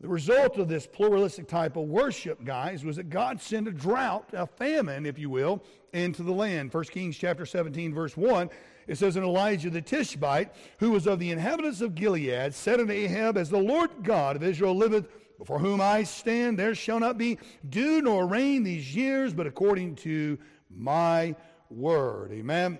The 0.04 0.10
result 0.10 0.58
of 0.58 0.68
this 0.68 0.86
pluralistic 0.86 1.48
type 1.48 1.76
of 1.76 1.84
worship, 1.84 2.44
guys, 2.44 2.84
was 2.84 2.96
that 2.96 3.08
God 3.08 3.40
sent 3.40 3.68
a 3.68 3.70
drought, 3.70 4.28
a 4.34 4.46
famine, 4.46 5.06
if 5.06 5.18
you 5.18 5.30
will, 5.30 5.62
into 5.94 6.22
the 6.22 6.30
land. 6.30 6.74
1 6.74 6.84
Kings 6.84 7.16
chapter 7.16 7.46
17, 7.46 7.94
verse 7.94 8.14
1, 8.14 8.50
it 8.86 8.98
says, 8.98 9.16
And 9.16 9.24
Elijah 9.24 9.70
the 9.70 9.80
Tishbite, 9.80 10.52
who 10.78 10.90
was 10.90 11.06
of 11.06 11.20
the 11.20 11.30
inhabitants 11.30 11.80
of 11.80 11.94
Gilead, 11.94 12.52
said 12.52 12.80
unto 12.80 12.92
Ahab, 12.92 13.38
As 13.38 13.48
the 13.48 13.56
Lord 13.56 13.88
God 14.02 14.36
of 14.36 14.42
Israel 14.42 14.76
liveth, 14.76 15.08
before 15.38 15.58
whom 15.58 15.80
I 15.80 16.02
stand, 16.02 16.58
there 16.58 16.74
shall 16.74 17.00
not 17.00 17.16
be 17.16 17.38
dew 17.66 18.02
nor 18.02 18.26
rain 18.26 18.62
these 18.62 18.94
years, 18.94 19.32
but 19.32 19.46
according 19.46 19.96
to 19.96 20.36
my 20.68 21.34
word. 21.70 22.30
Amen 22.30 22.78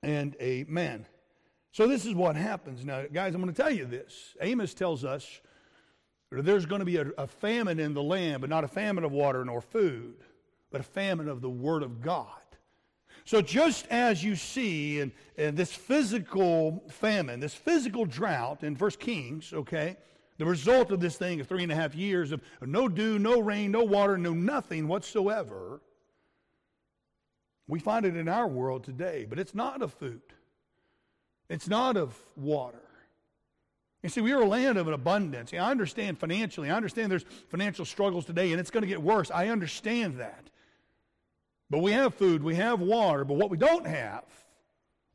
and 0.00 0.36
amen. 0.40 1.06
So 1.72 1.88
this 1.88 2.06
is 2.06 2.14
what 2.14 2.36
happens. 2.36 2.84
Now, 2.84 3.02
guys, 3.12 3.34
I'm 3.34 3.42
going 3.42 3.52
to 3.52 3.62
tell 3.62 3.72
you 3.72 3.84
this. 3.84 4.36
Amos 4.40 4.74
tells 4.74 5.04
us 5.04 5.40
there's 6.30 6.66
going 6.66 6.80
to 6.80 6.84
be 6.84 6.96
a, 6.96 7.06
a 7.18 7.26
famine 7.26 7.78
in 7.78 7.94
the 7.94 8.02
land, 8.02 8.40
but 8.40 8.50
not 8.50 8.64
a 8.64 8.68
famine 8.68 9.04
of 9.04 9.12
water 9.12 9.44
nor 9.44 9.60
food, 9.60 10.16
but 10.70 10.80
a 10.80 10.84
famine 10.84 11.28
of 11.28 11.40
the 11.40 11.50
Word 11.50 11.82
of 11.82 12.02
God. 12.02 12.28
So, 13.24 13.42
just 13.42 13.88
as 13.88 14.22
you 14.22 14.36
see 14.36 15.00
in, 15.00 15.12
in, 15.36 15.56
this 15.56 15.72
physical 15.72 16.84
famine, 16.88 17.40
this 17.40 17.54
physical 17.54 18.04
drought 18.04 18.62
in 18.62 18.76
First 18.76 19.00
Kings, 19.00 19.52
okay, 19.52 19.96
the 20.38 20.44
result 20.44 20.92
of 20.92 21.00
this 21.00 21.16
thing 21.16 21.40
of 21.40 21.48
three 21.48 21.64
and 21.64 21.72
a 21.72 21.74
half 21.74 21.94
years 21.94 22.30
of 22.30 22.40
no 22.60 22.88
dew, 22.88 23.18
no 23.18 23.40
rain, 23.40 23.72
no 23.72 23.82
water, 23.82 24.16
no 24.16 24.32
nothing 24.32 24.86
whatsoever, 24.86 25.80
we 27.66 27.80
find 27.80 28.06
it 28.06 28.16
in 28.16 28.28
our 28.28 28.46
world 28.46 28.84
today. 28.84 29.26
But 29.28 29.40
it's 29.40 29.54
not 29.54 29.82
of 29.82 29.92
food, 29.92 30.22
it's 31.48 31.68
not 31.68 31.96
of 31.96 32.16
water, 32.36 32.82
you 34.06 34.10
see, 34.10 34.20
we 34.20 34.30
are 34.30 34.40
a 34.40 34.46
land 34.46 34.78
of 34.78 34.86
an 34.86 34.94
abundance. 34.94 35.52
I 35.52 35.58
understand 35.58 36.16
financially. 36.18 36.70
I 36.70 36.76
understand 36.76 37.10
there's 37.10 37.24
financial 37.48 37.84
struggles 37.84 38.24
today, 38.24 38.52
and 38.52 38.60
it's 38.60 38.70
going 38.70 38.82
to 38.82 38.86
get 38.88 39.02
worse. 39.02 39.32
I 39.32 39.48
understand 39.48 40.20
that. 40.20 40.48
But 41.70 41.78
we 41.80 41.90
have 41.90 42.14
food, 42.14 42.44
we 42.44 42.54
have 42.54 42.80
water, 42.80 43.24
but 43.24 43.34
what 43.34 43.50
we 43.50 43.56
don't 43.56 43.84
have, 43.84 44.22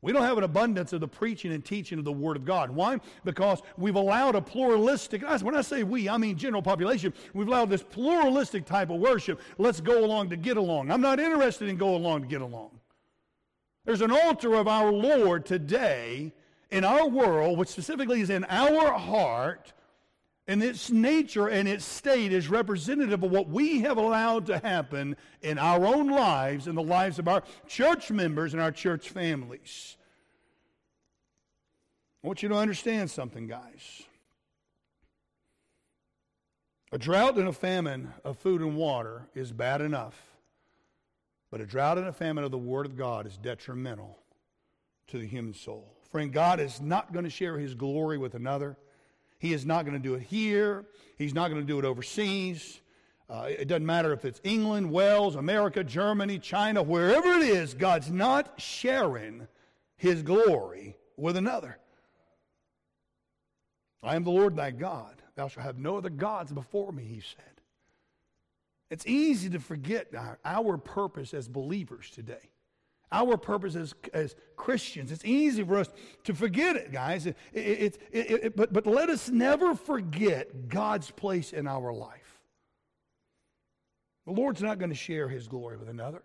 we 0.02 0.12
don't 0.12 0.24
have 0.24 0.36
an 0.36 0.44
abundance 0.44 0.92
of 0.92 1.00
the 1.00 1.08
preaching 1.08 1.54
and 1.54 1.64
teaching 1.64 1.98
of 1.98 2.04
the 2.04 2.12
Word 2.12 2.36
of 2.36 2.44
God. 2.44 2.70
Why? 2.70 3.00
Because 3.24 3.62
we've 3.78 3.96
allowed 3.96 4.34
a 4.34 4.42
pluralistic, 4.42 5.22
when 5.22 5.54
I 5.54 5.62
say 5.62 5.84
we, 5.84 6.10
I 6.10 6.18
mean 6.18 6.36
general 6.36 6.60
population, 6.60 7.14
we've 7.32 7.48
allowed 7.48 7.70
this 7.70 7.82
pluralistic 7.82 8.66
type 8.66 8.90
of 8.90 9.00
worship. 9.00 9.40
Let's 9.56 9.80
go 9.80 10.04
along 10.04 10.28
to 10.28 10.36
get 10.36 10.58
along. 10.58 10.90
I'm 10.90 11.00
not 11.00 11.18
interested 11.18 11.70
in 11.70 11.78
go 11.78 11.96
along 11.96 12.22
to 12.22 12.28
get 12.28 12.42
along. 12.42 12.72
There's 13.86 14.02
an 14.02 14.10
altar 14.10 14.52
of 14.52 14.68
our 14.68 14.92
Lord 14.92 15.46
today 15.46 16.34
in 16.72 16.84
our 16.84 17.06
world, 17.06 17.58
which 17.58 17.68
specifically 17.68 18.22
is 18.22 18.30
in 18.30 18.44
our 18.48 18.98
heart, 18.98 19.74
and 20.48 20.62
its 20.62 20.90
nature 20.90 21.46
and 21.46 21.68
its 21.68 21.84
state 21.84 22.32
is 22.32 22.48
representative 22.48 23.22
of 23.22 23.30
what 23.30 23.48
we 23.48 23.82
have 23.82 23.98
allowed 23.98 24.46
to 24.46 24.58
happen 24.58 25.14
in 25.42 25.58
our 25.58 25.84
own 25.84 26.08
lives 26.08 26.66
and 26.66 26.76
the 26.76 26.82
lives 26.82 27.18
of 27.18 27.28
our 27.28 27.42
church 27.68 28.10
members 28.10 28.54
and 28.54 28.62
our 28.62 28.72
church 28.72 29.10
families. 29.10 29.96
I 32.24 32.26
want 32.26 32.42
you 32.42 32.48
to 32.48 32.56
understand 32.56 33.10
something, 33.10 33.46
guys. 33.46 34.02
A 36.90 36.98
drought 36.98 37.36
and 37.36 37.48
a 37.48 37.52
famine 37.52 38.12
of 38.24 38.38
food 38.38 38.62
and 38.62 38.76
water 38.76 39.28
is 39.34 39.52
bad 39.52 39.82
enough, 39.82 40.18
but 41.50 41.60
a 41.60 41.66
drought 41.66 41.98
and 41.98 42.08
a 42.08 42.12
famine 42.12 42.44
of 42.44 42.50
the 42.50 42.58
Word 42.58 42.86
of 42.86 42.96
God 42.96 43.26
is 43.26 43.36
detrimental 43.36 44.18
to 45.08 45.18
the 45.18 45.26
human 45.26 45.52
soul. 45.52 46.01
Friend, 46.12 46.30
God 46.30 46.60
is 46.60 46.78
not 46.78 47.10
going 47.14 47.24
to 47.24 47.30
share 47.30 47.58
his 47.58 47.74
glory 47.74 48.18
with 48.18 48.34
another. 48.34 48.76
He 49.38 49.54
is 49.54 49.64
not 49.64 49.86
going 49.86 49.96
to 49.96 50.02
do 50.02 50.14
it 50.14 50.22
here. 50.22 50.84
He's 51.16 51.32
not 51.32 51.48
going 51.48 51.62
to 51.62 51.66
do 51.66 51.78
it 51.78 51.86
overseas. 51.86 52.82
Uh, 53.30 53.46
it 53.48 53.66
doesn't 53.66 53.86
matter 53.86 54.12
if 54.12 54.26
it's 54.26 54.38
England, 54.44 54.92
Wales, 54.92 55.36
America, 55.36 55.82
Germany, 55.82 56.38
China, 56.38 56.82
wherever 56.82 57.28
it 57.28 57.42
is, 57.42 57.72
God's 57.72 58.10
not 58.10 58.60
sharing 58.60 59.48
his 59.96 60.22
glory 60.22 60.98
with 61.16 61.34
another. 61.38 61.78
I 64.02 64.14
am 64.14 64.24
the 64.24 64.30
Lord 64.30 64.54
thy 64.54 64.70
God. 64.70 65.22
Thou 65.34 65.48
shalt 65.48 65.64
have 65.64 65.78
no 65.78 65.96
other 65.96 66.10
gods 66.10 66.52
before 66.52 66.92
me, 66.92 67.04
he 67.04 67.20
said. 67.20 67.62
It's 68.90 69.06
easy 69.06 69.48
to 69.48 69.60
forget 69.60 70.08
our, 70.14 70.38
our 70.44 70.76
purpose 70.76 71.32
as 71.32 71.48
believers 71.48 72.10
today 72.10 72.51
our 73.12 73.36
purpose 73.36 73.76
as, 73.76 73.94
as 74.12 74.34
Christians. 74.56 75.12
It's 75.12 75.24
easy 75.24 75.62
for 75.62 75.78
us 75.78 75.88
to 76.24 76.34
forget 76.34 76.76
it, 76.76 76.92
guys. 76.92 77.26
It, 77.26 77.36
it, 77.52 78.00
it, 78.10 78.56
but, 78.56 78.72
but 78.72 78.86
let 78.86 79.10
us 79.10 79.28
never 79.28 79.74
forget 79.74 80.68
God's 80.68 81.10
place 81.10 81.52
in 81.52 81.66
our 81.66 81.92
life. 81.92 82.40
The 84.26 84.32
Lord's 84.32 84.62
not 84.62 84.78
going 84.78 84.90
to 84.90 84.96
share 84.96 85.28
his 85.28 85.48
glory 85.48 85.76
with 85.76 85.88
another. 85.88 86.22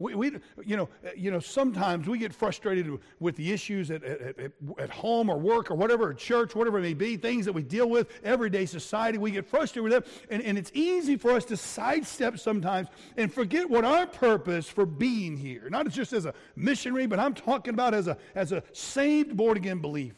We, 0.00 0.14
we, 0.14 0.32
you, 0.64 0.78
know, 0.78 0.88
uh, 1.06 1.10
you 1.14 1.30
know, 1.30 1.40
sometimes 1.40 2.08
we 2.08 2.18
get 2.18 2.32
frustrated 2.32 2.98
with 3.20 3.36
the 3.36 3.52
issues 3.52 3.90
at, 3.90 4.02
at, 4.02 4.50
at, 4.78 4.90
home 4.90 5.28
or 5.28 5.36
work 5.36 5.70
or 5.70 5.74
whatever, 5.74 6.10
at 6.10 6.16
church, 6.16 6.54
whatever 6.54 6.78
it 6.78 6.82
may 6.82 6.94
be, 6.94 7.18
things 7.18 7.44
that 7.44 7.52
we 7.52 7.62
deal 7.62 7.88
with, 7.88 8.08
everyday 8.24 8.64
society. 8.64 9.18
We 9.18 9.30
get 9.30 9.46
frustrated 9.46 9.82
with 9.82 9.92
them. 9.92 10.26
And, 10.30 10.42
and 10.42 10.56
it's 10.56 10.70
easy 10.72 11.16
for 11.16 11.32
us 11.32 11.44
to 11.46 11.56
sidestep 11.56 12.38
sometimes 12.38 12.88
and 13.18 13.32
forget 13.32 13.68
what 13.68 13.84
our 13.84 14.06
purpose 14.06 14.66
for 14.66 14.86
being 14.86 15.36
here, 15.36 15.68
not 15.68 15.86
just 15.90 16.14
as 16.14 16.24
a 16.24 16.32
missionary, 16.56 17.06
but 17.06 17.18
I'm 17.18 17.34
talking 17.34 17.74
about 17.74 17.92
as 17.92 18.08
a, 18.08 18.16
as 18.34 18.52
a 18.52 18.62
saved, 18.72 19.36
born 19.36 19.58
again 19.58 19.80
believer. 19.80 20.16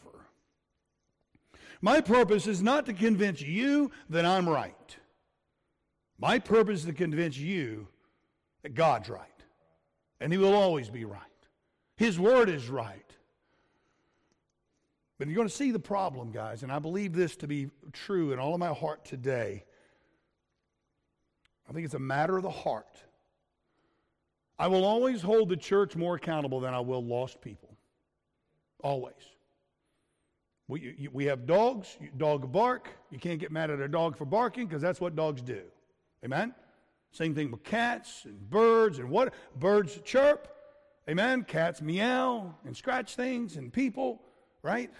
My 1.81 1.99
purpose 1.99 2.47
is 2.47 2.63
not 2.63 2.85
to 2.85 2.93
convince 2.93 3.41
you 3.41 3.91
that 4.09 4.23
I'm 4.25 4.47
right. 4.47 4.97
My 6.17 6.39
purpose 6.39 6.79
is 6.79 6.85
to 6.85 6.93
convince 6.93 7.35
you 7.35 7.89
that 8.61 8.75
God's 8.75 9.09
right 9.09 9.32
and 10.23 10.31
he 10.31 10.39
will 10.39 10.55
always 10.55 10.89
be 10.89 11.03
right. 11.03 11.19
His 11.97 12.17
word 12.17 12.49
is 12.49 12.69
right. 12.69 13.03
But 15.19 15.27
you're 15.27 15.35
going 15.35 15.49
to 15.49 15.53
see 15.53 15.71
the 15.71 15.79
problem, 15.79 16.31
guys, 16.31 16.63
and 16.63 16.71
I 16.71 16.79
believe 16.79 17.11
this 17.11 17.35
to 17.37 17.47
be 17.47 17.69
true 17.91 18.31
in 18.31 18.39
all 18.39 18.53
of 18.53 18.59
my 18.59 18.73
heart 18.73 19.03
today. 19.03 19.65
I 21.69 21.73
think 21.73 21.83
it's 21.83 21.93
a 21.93 21.99
matter 21.99 22.37
of 22.37 22.43
the 22.43 22.49
heart. 22.49 23.03
I 24.57 24.67
will 24.67 24.85
always 24.85 25.21
hold 25.21 25.49
the 25.49 25.57
church 25.57 25.97
more 25.97 26.15
accountable 26.15 26.61
than 26.61 26.73
I 26.73 26.79
will 26.79 27.03
lost 27.03 27.41
people. 27.41 27.75
Always. 28.81 29.13
We, 30.69 30.95
you, 30.97 31.09
we 31.11 31.25
have 31.25 31.45
dogs, 31.45 31.97
dog 32.15 32.49
bark. 32.49 32.87
You 33.11 33.19
can't 33.19 33.41
get 33.41 33.51
mad 33.51 33.69
at 33.69 33.81
a 33.81 33.89
dog 33.89 34.15
for 34.15 34.23
barking 34.23 34.67
because 34.67 34.81
that's 34.81 35.01
what 35.01 35.17
dogs 35.17 35.41
do. 35.41 35.63
Amen? 36.23 36.53
Same 37.13 37.33
thing 37.33 37.51
with 37.51 37.63
cats 37.63 38.25
and 38.25 38.49
birds 38.49 38.99
and 38.99 39.09
what? 39.09 39.33
Birds 39.55 40.01
chirp. 40.03 40.49
Amen. 41.09 41.43
Cats 41.43 41.81
meow 41.81 42.55
and 42.65 42.75
scratch 42.75 43.15
things 43.15 43.55
and 43.55 43.71
people, 43.71 44.21
right? 44.61 44.91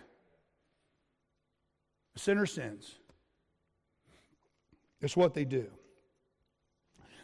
sinner 2.16 2.46
sins. 2.46 2.96
It's 5.02 5.18
what 5.18 5.34
they 5.34 5.46
do. 5.46 5.68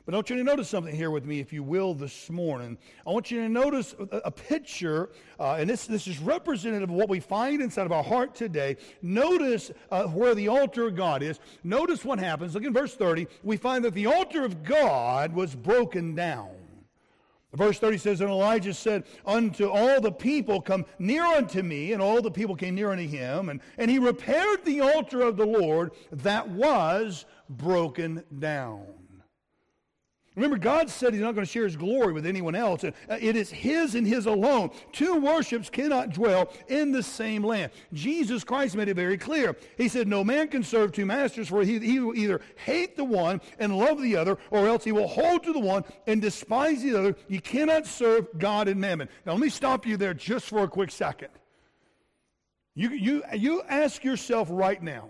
But 0.10 0.16
I 0.16 0.18
want 0.18 0.30
you 0.32 0.38
to 0.38 0.44
notice 0.44 0.68
something 0.68 0.96
here 0.96 1.12
with 1.12 1.24
me, 1.24 1.39
if 1.39 1.54
you 1.54 1.62
will, 1.62 1.94
this 1.94 2.32
morning. 2.32 2.80
I 3.06 3.12
want 3.12 3.30
you 3.30 3.42
to 3.44 3.48
notice 3.48 3.94
a, 4.10 4.32
picture, 4.32 5.12
uh, 5.39 5.58
and 5.60 5.70
this, 5.70 5.86
this 5.86 6.08
is 6.08 6.18
representative 6.18 6.89
of 6.89 6.96
what 6.96 7.10
we 7.10 7.20
find 7.20 7.62
inside 7.62 7.86
of 7.86 7.92
our 7.92 8.01
heart 8.01 8.34
today. 8.34 8.78
Notice 9.04 9.70
uh, 9.92 10.06
where 10.06 10.34
the 10.34 10.48
altar 10.48 10.88
of 10.88 10.96
God 10.96 11.22
is. 11.22 11.39
Notice 11.63 12.04
what 12.04 12.18
happens. 12.18 12.56
Look 12.56 12.63
in 12.63 12.74
verse 12.74 12.96
30. 12.96 13.28
We 13.44 13.56
find 13.56 13.86
that 13.86 13.94
the 13.94 14.08
altar 14.08 14.44
of 14.44 14.63
God 14.63 15.32
was 15.32 15.54
broken 15.54 16.16
down. 16.16 16.50
Verse 17.54 17.78
30 17.78 18.00
says, 18.00 18.22
And 18.22 18.32
Elijah 18.32 18.74
said 18.74 19.04
unto 19.28 19.70
all 19.70 20.01
the 20.01 20.12
people, 20.12 20.60
Come 20.60 20.88
near 20.98 21.24
unto 21.24 21.62
me. 21.62 21.94
And 21.94 22.01
all 22.01 22.24
the 22.24 22.32
people 22.32 22.56
came 22.56 22.74
near 22.74 22.89
unto 22.89 23.08
him. 23.08 23.50
And, 23.50 23.62
and 23.78 23.92
he 23.92 24.00
repaired 24.00 24.66
the 24.66 24.82
altar 24.82 25.22
of 25.22 25.38
the 25.38 25.46
Lord 25.46 25.92
that 26.12 26.50
was 26.50 27.25
broken 27.48 28.24
down. 28.39 28.88
Remember, 30.39 30.58
God 30.58 30.89
said 30.89 31.13
He's 31.13 31.22
not 31.22 31.36
going 31.36 31.46
to 31.46 31.51
share 31.51 31.65
His 31.65 31.75
glory 31.75 32.13
with 32.13 32.25
anyone 32.25 32.55
else. 32.55 32.86
Uh, 32.86 32.91
it 33.19 33.36
is 33.36 33.51
His 33.51 33.96
and 33.96 34.08
His 34.08 34.25
alone. 34.25 34.72
Two 34.93 35.19
worships 35.19 35.69
cannot 35.69 36.13
dwell 36.13 36.53
in 36.69 36.93
the 36.93 37.03
same 37.03 37.43
land. 37.43 37.74
Jesus 37.91 38.46
Christ 38.46 38.77
made 38.77 38.88
it 38.88 38.93
very 38.93 39.17
clear. 39.17 39.58
He 39.77 39.89
said, 39.89 40.08
No 40.08 40.24
man 40.24 40.48
can 40.48 40.63
serve 40.63 40.93
two 40.93 41.05
masters, 41.05 41.50
for 41.50 41.63
he, 41.63 41.79
he 41.79 42.00
will 42.00 42.15
either 42.15 42.39
hate 42.55 42.96
the 42.96 43.03
one 43.03 43.41
and 43.60 43.77
love 43.77 44.01
the 44.01 44.15
other, 44.15 44.38
or 44.50 44.65
else 44.65 44.86
he 44.86 44.93
will 44.93 45.10
hold 45.10 45.43
to 45.43 45.51
the 45.51 45.60
one 45.60 45.84
and 46.08 46.22
despise 46.22 46.81
the 46.81 46.98
other. 46.98 47.17
You 47.27 47.41
cannot 47.41 47.86
serve 47.86 48.27
God 48.38 48.69
and 48.69 48.79
mammon. 48.79 49.10
Now, 49.25 49.34
let 49.34 49.41
me 49.41 49.50
stop 49.50 49.86
you 49.86 49.98
there 49.98 50.13
just 50.13 50.46
for 50.46 50.63
a 50.63 50.69
quick 50.69 50.91
second. 50.91 51.29
You, 52.75 52.91
you, 52.91 53.24
you 53.34 53.62
ask 53.67 54.05
yourself 54.05 54.48
right 54.50 54.81
now 54.81 55.10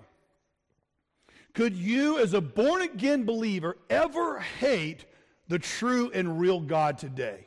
could 1.53 1.75
you, 1.75 2.19
as 2.19 2.33
a 2.33 2.41
born 2.41 2.83
again 2.83 3.25
believer, 3.25 3.77
ever 3.89 4.39
hate 4.39 5.05
the 5.49 5.59
true 5.59 6.09
and 6.13 6.39
real 6.39 6.61
God 6.61 6.97
today? 6.97 7.45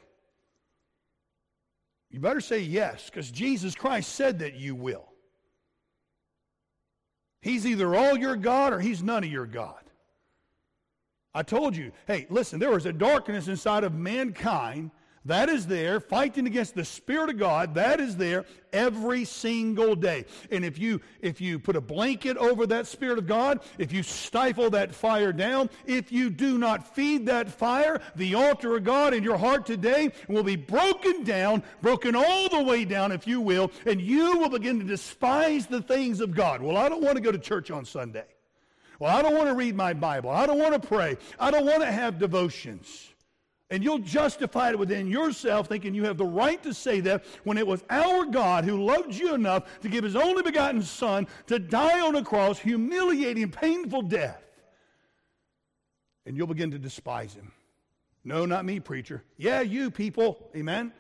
You 2.10 2.20
better 2.20 2.42
say 2.42 2.58
yes, 2.58 3.06
because 3.06 3.30
Jesus 3.30 3.74
Christ 3.74 4.14
said 4.14 4.40
that 4.40 4.54
you 4.54 4.74
will. 4.74 5.08
He's 7.40 7.66
either 7.66 7.96
all 7.96 8.18
your 8.18 8.36
God 8.36 8.74
or 8.74 8.80
he's 8.80 9.02
none 9.02 9.24
of 9.24 9.30
your 9.30 9.46
God. 9.46 9.82
I 11.34 11.42
told 11.42 11.74
you, 11.74 11.92
hey, 12.06 12.26
listen, 12.28 12.60
there 12.60 12.70
was 12.70 12.84
a 12.84 12.92
darkness 12.92 13.48
inside 13.48 13.84
of 13.84 13.94
mankind 13.94 14.90
that 15.24 15.48
is 15.48 15.66
there, 15.66 16.00
fighting 16.00 16.46
against 16.46 16.74
the 16.74 16.84
Spirit 16.84 17.30
of 17.30 17.38
God. 17.38 17.74
That 17.74 18.00
is 18.00 18.16
there 18.16 18.44
every 18.72 19.24
single 19.24 19.94
day. 19.94 20.24
And 20.50 20.64
if 20.64 20.78
you 20.78 21.00
if 21.20 21.40
you 21.40 21.58
put 21.58 21.76
a 21.76 21.80
blanket 21.80 22.36
over 22.36 22.66
that 22.66 22.88
Spirit 22.88 23.18
of 23.18 23.26
God, 23.26 23.60
if 23.78 23.92
you 23.92 24.02
stifle 24.02 24.70
that 24.70 24.94
fire 24.94 25.32
down, 25.32 25.70
if 25.86 26.10
you 26.10 26.28
do 26.28 26.58
not 26.58 26.94
feed 26.94 27.26
that 27.26 27.48
fire, 27.48 28.00
the 28.16 28.34
altar 28.34 28.76
of 28.76 28.84
God 28.84 29.14
in 29.14 29.22
your 29.22 29.38
heart 29.38 29.64
today 29.64 30.10
will 30.28 30.42
be 30.42 30.56
broken 30.56 31.22
down, 31.22 31.62
broken 31.82 32.16
all 32.16 32.48
the 32.48 32.62
way 32.62 32.84
down, 32.84 33.12
if 33.12 33.26
you 33.26 33.40
will, 33.40 33.70
and 33.86 34.00
you 34.00 34.38
will 34.38 34.50
begin 34.50 34.80
to 34.80 34.84
despise 34.84 35.66
the 35.66 35.82
things 35.82 36.20
of 36.20 36.34
God. 36.34 36.62
Well, 36.62 36.76
I 36.76 36.88
don't 36.88 37.02
want 37.02 37.14
to 37.14 37.22
go 37.22 37.30
to 37.30 37.38
church 37.38 37.70
on 37.70 37.84
Sunday. 37.84 38.24
Well, 38.98 39.16
I 39.16 39.22
don't 39.22 39.34
want 39.34 39.48
to 39.48 39.54
read 39.54 39.74
my 39.76 39.94
Bible. 39.94 40.30
I 40.30 40.46
don't 40.46 40.58
want 40.58 40.80
to 40.80 40.88
pray. 40.88 41.16
I 41.38 41.50
don't 41.50 41.66
want 41.66 41.82
to 41.82 41.90
have 41.90 42.18
devotions. 42.18 43.11
And 43.72 43.82
you'll 43.82 44.00
justify 44.00 44.68
it 44.68 44.78
within 44.78 45.08
yourself, 45.08 45.66
thinking 45.66 45.94
you 45.94 46.04
have 46.04 46.18
the 46.18 46.26
right 46.26 46.62
to 46.62 46.74
say 46.74 47.00
that 47.00 47.24
when 47.44 47.56
it 47.56 47.66
was 47.66 47.82
our 47.88 48.26
God 48.26 48.66
who 48.66 48.84
loved 48.84 49.14
you 49.14 49.34
enough 49.34 49.80
to 49.80 49.88
give 49.88 50.04
his 50.04 50.14
only 50.14 50.42
begotten 50.42 50.82
Son 50.82 51.26
to 51.46 51.58
die 51.58 52.06
on 52.06 52.14
a 52.14 52.22
cross, 52.22 52.58
humiliating, 52.58 53.50
painful 53.50 54.02
death. 54.02 54.44
And 56.26 56.36
you'll 56.36 56.48
begin 56.48 56.70
to 56.72 56.78
despise 56.78 57.32
him. 57.32 57.50
No, 58.24 58.44
not 58.44 58.66
me, 58.66 58.78
preacher. 58.78 59.22
Yeah, 59.38 59.62
you 59.62 59.90
people. 59.90 60.50
Amen. 60.54 60.92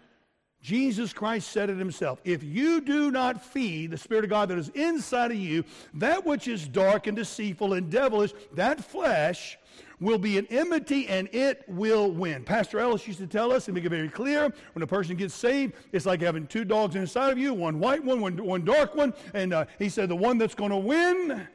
Jesus 0.62 1.12
Christ 1.12 1.50
said 1.50 1.68
it 1.68 1.76
himself. 1.76 2.22
If 2.24 2.42
you 2.42 2.80
do 2.80 3.10
not 3.10 3.44
feed 3.44 3.90
the 3.90 3.98
Spirit 3.98 4.24
of 4.24 4.30
God 4.30 4.48
that 4.48 4.56
is 4.56 4.70
inside 4.70 5.30
of 5.30 5.36
you, 5.36 5.64
that 5.94 6.24
which 6.24 6.48
is 6.48 6.66
dark 6.66 7.06
and 7.06 7.16
deceitful 7.16 7.74
and 7.74 7.90
devilish, 7.90 8.32
that 8.54 8.82
flesh 8.82 9.58
will 10.02 10.18
be 10.18 10.36
an 10.36 10.46
enmity 10.50 11.06
and 11.08 11.28
it 11.32 11.62
will 11.68 12.10
win. 12.10 12.44
Pastor 12.44 12.80
Ellis 12.80 13.06
used 13.06 13.20
to 13.20 13.26
tell 13.26 13.52
us 13.52 13.68
and 13.68 13.74
make 13.74 13.84
it 13.84 13.90
very 13.90 14.08
clear 14.08 14.52
when 14.74 14.82
a 14.82 14.86
person 14.86 15.16
gets 15.16 15.34
saved, 15.34 15.74
it's 15.92 16.04
like 16.04 16.20
having 16.20 16.46
two 16.46 16.64
dogs 16.64 16.96
inside 16.96 17.30
of 17.30 17.38
you 17.38 17.54
one 17.54 17.78
white 17.78 18.04
one, 18.04 18.20
one, 18.20 18.36
one 18.44 18.64
dark 18.64 18.94
one. 18.94 19.14
And 19.32 19.54
uh, 19.54 19.66
he 19.78 19.88
said 19.88 20.08
the 20.08 20.16
one 20.16 20.38
that's 20.38 20.54
going 20.54 20.70
to 20.70 20.76
win 20.76 21.46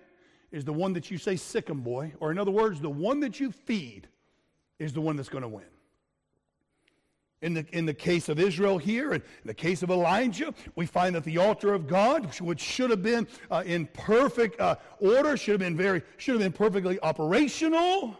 is 0.52 0.64
the 0.64 0.74
one 0.74 0.94
that 0.94 1.12
you 1.12 1.18
say, 1.18 1.36
sick 1.36 1.70
'em, 1.70 1.82
boy. 1.82 2.14
Or 2.20 2.32
in 2.32 2.40
other 2.40 2.52
words, 2.52 2.80
the 2.80 2.90
one 2.90 3.20
that 3.20 3.40
you 3.40 3.52
feed 3.52 4.08
is 4.80 4.94
the 4.94 5.02
one 5.02 5.18
that's 5.18 5.30
going 5.30 5.42
to 5.42 5.48
win. 5.50 5.66
In 7.42 7.54
the, 7.54 7.66
in 7.72 7.86
the 7.86 7.94
case 7.94 8.30
of 8.30 8.40
Israel 8.40 8.80
here, 8.80 9.12
and 9.14 9.22
in 9.22 9.48
the 9.48 9.54
case 9.54 9.84
of 9.84 9.92
Elijah, 9.92 10.56
we 10.76 10.88
find 10.88 11.14
that 11.16 11.24
the 11.24 11.38
altar 11.38 11.74
of 11.74 11.86
God, 11.86 12.34
which 12.40 12.60
should 12.60 12.90
have 12.90 13.04
been 13.04 13.28
uh, 13.52 13.62
in 13.66 13.86
perfect 13.94 14.60
uh, 14.60 14.78
order, 15.00 15.38
should 15.38 15.52
have 15.52 15.60
been 15.60 15.78
very, 15.78 16.02
should 16.18 16.34
have 16.34 16.42
been 16.42 16.52
perfectly 16.52 17.00
operational, 17.02 18.18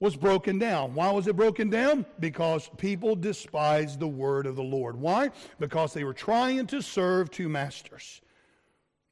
was 0.00 0.16
broken 0.16 0.58
down. 0.58 0.94
Why 0.94 1.10
was 1.12 1.26
it 1.28 1.36
broken 1.36 1.68
down? 1.68 2.06
Because 2.18 2.70
people 2.78 3.14
despised 3.14 4.00
the 4.00 4.08
word 4.08 4.46
of 4.46 4.56
the 4.56 4.62
Lord. 4.62 4.96
Why? 4.96 5.30
Because 5.58 5.92
they 5.92 6.04
were 6.04 6.14
trying 6.14 6.66
to 6.68 6.80
serve 6.80 7.30
two 7.30 7.50
masters. 7.50 8.22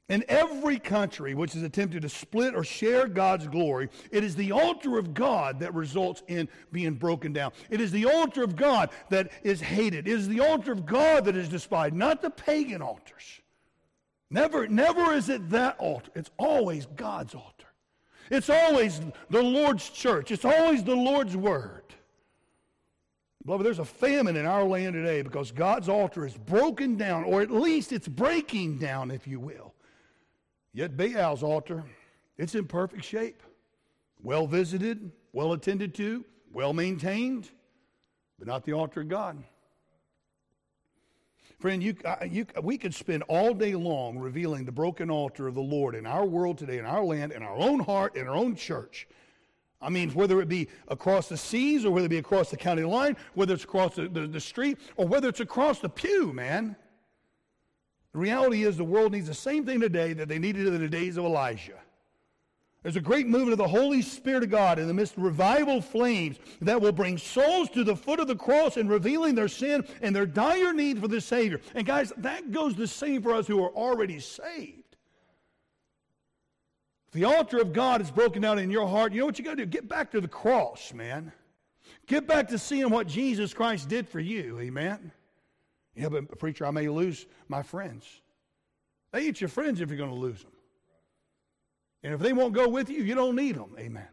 In 0.09 0.25
every 0.27 0.79
country 0.79 1.35
which 1.35 1.53
has 1.53 1.61
attempted 1.61 2.01
to 2.01 2.09
split 2.09 2.55
or 2.55 2.63
share 2.63 3.07
God's 3.07 3.47
glory, 3.47 3.89
it 4.09 4.23
is 4.23 4.35
the 4.35 4.51
altar 4.51 4.97
of 4.97 5.13
God 5.13 5.59
that 5.59 5.75
results 5.75 6.23
in 6.27 6.49
being 6.71 6.95
broken 6.95 7.31
down. 7.31 7.51
It 7.69 7.79
is 7.79 7.91
the 7.91 8.05
altar 8.05 8.41
of 8.41 8.55
God 8.55 8.89
that 9.09 9.31
is 9.43 9.61
hated. 9.61 10.07
It 10.07 10.13
is 10.13 10.27
the 10.27 10.39
altar 10.39 10.71
of 10.71 10.87
God 10.87 11.25
that 11.25 11.35
is 11.35 11.47
despised, 11.47 11.93
not 11.93 12.23
the 12.23 12.31
pagan 12.31 12.81
altars. 12.81 13.41
Never, 14.31 14.67
never 14.67 15.13
is 15.13 15.29
it 15.29 15.47
that 15.51 15.77
altar. 15.77 16.11
It's 16.15 16.31
always 16.37 16.87
God's 16.87 17.35
altar. 17.35 17.67
It's 18.29 18.49
always 18.49 19.01
the 19.29 19.41
Lord's 19.41 19.89
church. 19.89 20.31
It's 20.31 20.45
always 20.45 20.83
the 20.83 20.95
Lord's 20.95 21.35
word. 21.35 21.83
Beloved, 23.45 23.65
there's 23.65 23.79
a 23.79 23.85
famine 23.85 24.35
in 24.35 24.45
our 24.45 24.63
land 24.63 24.93
today 24.93 25.21
because 25.21 25.51
God's 25.51 25.89
altar 25.89 26.25
is 26.25 26.35
broken 26.35 26.97
down, 26.97 27.23
or 27.23 27.41
at 27.41 27.49
least 27.49 27.91
it's 27.91 28.07
breaking 28.07 28.77
down, 28.77 29.11
if 29.11 29.27
you 29.27 29.39
will. 29.39 29.73
Yet 30.73 30.95
Baal's 30.95 31.41
altar, 31.41 31.83
it's 32.37 32.53
in 32.53 32.65
perfect 32.65 33.03
shape, 33.03 33.41
well 34.21 34.45
visited, 34.45 35.11
well 35.33 35.53
attended 35.53 35.95
to, 35.95 36.25
well 36.51 36.73
maintained, 36.73 37.49
but 38.37 38.47
not 38.47 38.65
the 38.65 38.73
altar 38.73 39.01
of 39.01 39.07
God. 39.07 39.41
Friend, 41.59 41.83
you, 41.83 41.93
you, 42.29 42.45
we 42.63 42.77
could 42.77 42.95
spend 42.95 43.23
all 43.23 43.53
day 43.53 43.75
long 43.75 44.17
revealing 44.17 44.63
the 44.63 44.71
broken 44.71 45.11
altar 45.11 45.45
of 45.45 45.55
the 45.55 45.61
Lord 45.61 45.93
in 45.93 46.05
our 46.05 46.25
world 46.25 46.57
today, 46.57 46.77
in 46.77 46.85
our 46.85 47.03
land, 47.03 47.33
in 47.33 47.43
our 47.43 47.55
own 47.55 47.81
heart, 47.81 48.15
in 48.15 48.27
our 48.27 48.35
own 48.35 48.55
church. 48.55 49.09
I 49.81 49.89
mean, 49.89 50.09
whether 50.11 50.41
it 50.41 50.47
be 50.47 50.69
across 50.87 51.27
the 51.27 51.35
seas 51.35 51.85
or 51.85 51.91
whether 51.91 52.05
it 52.05 52.09
be 52.09 52.17
across 52.17 52.49
the 52.49 52.57
county 52.57 52.83
line, 52.83 53.17
whether 53.33 53.53
it's 53.53 53.65
across 53.65 53.95
the, 53.95 54.07
the, 54.07 54.25
the 54.27 54.39
street 54.39 54.77
or 54.95 55.05
whether 55.05 55.27
it's 55.27 55.41
across 55.41 55.79
the 55.79 55.89
pew, 55.89 56.31
man. 56.31 56.77
The 58.13 58.19
reality 58.19 58.63
is 58.63 58.77
the 58.77 58.85
world 58.85 59.11
needs 59.11 59.27
the 59.27 59.33
same 59.33 59.65
thing 59.65 59.81
today 59.81 60.13
that 60.13 60.29
they 60.29 60.39
needed 60.39 60.65
in 60.65 60.79
the 60.79 60.87
days 60.87 61.17
of 61.17 61.25
Elijah. 61.25 61.79
There's 62.81 62.95
a 62.95 63.01
great 63.01 63.27
movement 63.27 63.51
of 63.51 63.57
the 63.57 63.67
Holy 63.67 64.01
Spirit 64.01 64.43
of 64.43 64.51
God 64.51 64.79
in 64.79 64.87
the 64.87 64.93
midst 64.93 65.17
of 65.17 65.23
revival 65.23 65.81
flames 65.81 66.37
that 66.61 66.79
will 66.79 66.93
bring 66.93 67.17
souls 67.17 67.69
to 67.71 67.83
the 67.83 67.95
foot 67.95 68.21
of 68.21 68.27
the 68.27 68.35
cross 68.37 68.77
and 68.77 68.89
revealing 68.89 69.35
their 69.35 69.49
sin 69.49 69.85
and 70.01 70.15
their 70.15 70.25
dire 70.25 70.71
need 70.71 70.99
for 70.99 71.09
the 71.09 71.19
Savior. 71.19 71.59
And 71.75 71.85
guys, 71.85 72.13
that 72.17 72.51
goes 72.51 72.75
the 72.75 72.87
same 72.87 73.21
for 73.21 73.33
us 73.33 73.47
who 73.47 73.61
are 73.61 73.71
already 73.71 74.19
saved. 74.21 74.95
If 77.07 77.13
the 77.13 77.25
altar 77.25 77.59
of 77.59 77.73
God 77.73 78.01
is 78.01 78.11
broken 78.11 78.41
down 78.41 78.59
in 78.59 78.71
your 78.71 78.87
heart, 78.87 79.11
you 79.11 79.19
know 79.19 79.25
what 79.25 79.37
you 79.37 79.43
got 79.43 79.57
to 79.57 79.65
do? 79.65 79.69
Get 79.69 79.89
back 79.89 80.11
to 80.11 80.21
the 80.21 80.27
cross, 80.27 80.93
man. 80.93 81.33
Get 82.07 82.27
back 82.27 82.47
to 82.49 82.57
seeing 82.57 82.89
what 82.89 83.07
Jesus 83.07 83.53
Christ 83.53 83.89
did 83.89 84.07
for 84.07 84.19
you. 84.19 84.57
Amen. 84.59 85.11
Yeah, 85.95 86.07
but 86.07 86.39
preacher, 86.39 86.65
I 86.65 86.71
may 86.71 86.87
lose 86.87 87.25
my 87.49 87.61
friends. 87.61 88.05
They 89.11 89.25
ain't 89.25 89.41
your 89.41 89.49
friends 89.49 89.81
if 89.81 89.89
you're 89.89 89.97
going 89.97 90.11
to 90.11 90.15
lose 90.15 90.43
them. 90.43 90.51
And 92.03 92.13
if 92.13 92.19
they 92.19 92.33
won't 92.33 92.53
go 92.53 92.67
with 92.67 92.89
you, 92.89 93.03
you 93.03 93.15
don't 93.15 93.35
need 93.35 93.55
them. 93.55 93.75
Amen. 93.77 94.07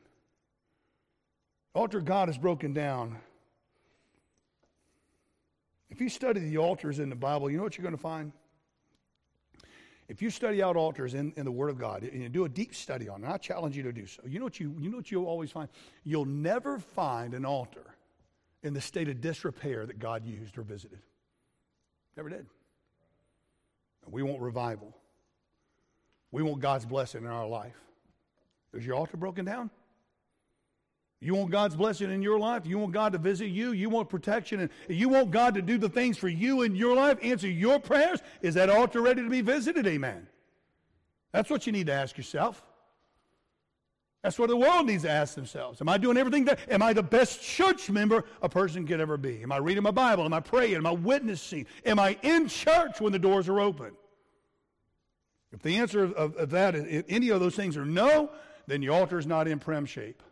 Altar 1.75 2.01
God 2.01 2.29
is 2.29 2.39
broken 2.39 2.73
down. 2.73 3.19
If 5.91 6.01
you 6.01 6.09
study 6.09 6.41
the 6.41 6.59
altars 6.59 6.99
in 6.99 7.11
the 7.11 7.17
Bible, 7.17 7.51
you 7.51 7.57
know 7.57 7.63
what 7.63 7.77
you're 7.77 7.83
going 7.83 7.97
to 7.97 8.03
find? 8.03 8.33
If 10.09 10.23
you 10.23 10.31
study 10.31 10.63
out 10.63 10.77
altars 10.77 11.15
in, 11.15 11.33
in 11.37 11.45
the 11.45 11.51
Word 11.51 11.69
of 11.69 11.79
God 11.79 12.03
and 12.03 12.23
you 12.23 12.29
do 12.29 12.45
a 12.45 12.49
deep 12.49 12.75
study 12.75 13.09
on 13.09 13.25
it, 13.25 13.29
I 13.29 13.39
challenge 13.39 13.77
you 13.77 13.83
to 13.85 13.93
do 13.93 14.07
so. 14.07 14.23
You 14.27 14.39
know 14.39 14.45
what 14.45 14.61
you 14.61 14.75
you 14.79 14.91
know 14.91 14.99
what 14.99 15.11
you'll 15.11 15.27
always 15.27 15.51
find? 15.51 15.69
You'll 16.05 16.25
never 16.25 16.79
find 16.79 17.35
an 17.35 17.45
altar 17.45 17.97
in 18.63 18.73
the 18.73 18.81
state 18.81 19.09
of 19.09 19.21
disrepair 19.21 19.85
that 19.87 19.99
God 19.99 20.25
used 20.25 20.59
or 20.59 20.63
visited. 20.63 21.01
Never 22.17 22.29
did. 22.29 22.47
We 24.09 24.23
want 24.23 24.41
revival. 24.41 24.97
We 26.33 26.43
want 26.43 26.61
God's 26.61 26.85
blessing 26.85 27.25
in 27.25 27.31
our 27.31 27.47
life. 27.47 27.77
Is 28.75 28.85
your 28.85 28.97
altar 28.97 29.17
broken 29.17 29.45
down? 29.45 29.71
You 31.21 31.35
want 31.35 31.51
God's 31.51 31.75
blessing 31.75 32.11
in 32.11 32.21
your 32.21 32.39
life? 32.39 32.67
You 32.67 32.79
want 32.79 32.93
God 32.93 33.13
to 33.13 33.19
visit 33.19 33.47
you? 33.47 33.73
You 33.73 33.89
want 33.89 34.11
protection? 34.11 34.61
And 34.61 34.71
you 34.89 35.09
want 35.09 35.31
God 35.31 35.55
to 35.55 35.63
do 35.63 35.79
the 35.79 35.89
things 35.89 36.19
for 36.19 36.29
you 36.29 36.63
in 36.63 36.77
your 36.77 36.95
life? 36.95 37.19
Answer 37.23 37.49
your 37.49 37.81
prayers? 37.81 38.21
Is 38.43 38.55
that 38.55 38.69
altar 38.69 39.01
ready 39.01 39.23
to 39.23 39.31
be 39.31 39.41
visited? 39.41 39.87
Amen. 39.87 40.29
That's 41.33 41.49
what 41.49 41.67
you 41.67 41.73
need 41.73 41.87
to 41.87 41.95
ask 41.95 42.17
yourself. 42.19 42.63
That's 44.23 44.39
what 44.39 44.49
the 44.49 44.57
world 44.57 44.87
needs 44.87 45.05
to 45.05 45.11
ask 45.11 45.35
themselves. 45.35 45.81
Am 45.81 45.89
I 45.89 45.99
doing 45.99 46.17
everything 46.17 46.45
that, 46.47 46.59
am 46.69 46.83
I 46.83 46.93
the 46.93 47.03
best 47.03 47.41
church 47.41 47.89
member 47.89 48.25
a 48.43 48.49
person 48.49 48.87
could 48.87 49.01
ever 49.01 49.17
be? 49.17 49.43
Am 49.43 49.53
I 49.53 49.59
reading 49.59 49.85
my 49.85 49.93
Bible? 49.93 50.25
Am 50.25 50.33
I 50.33 50.41
praying? 50.41 50.75
Am 50.75 50.87
I 50.87 50.91
witnessing? 50.91 51.67
Am 51.85 51.99
I 51.99 52.19
in 52.23 52.49
church 52.49 53.01
when 53.01 53.13
the 53.13 53.19
doors 53.19 53.49
are 53.49 53.61
open? 53.61 53.93
If 55.57 55.63
the 55.63 55.77
answer 55.79 56.05
of, 56.05 56.37
of 56.37 56.51
that, 56.51 56.75
if 56.75 57.07
any 57.09 57.31
of 57.31 57.41
those 57.41 57.57
things 57.57 57.79
are 57.79 57.87
no, 57.87 58.31
then 58.67 58.83
your 58.83 58.95
altar 58.95 59.19
is 59.19 59.27
not 59.27 59.49
in 59.49 59.59
prem 59.59 59.87
shape. 59.87 60.23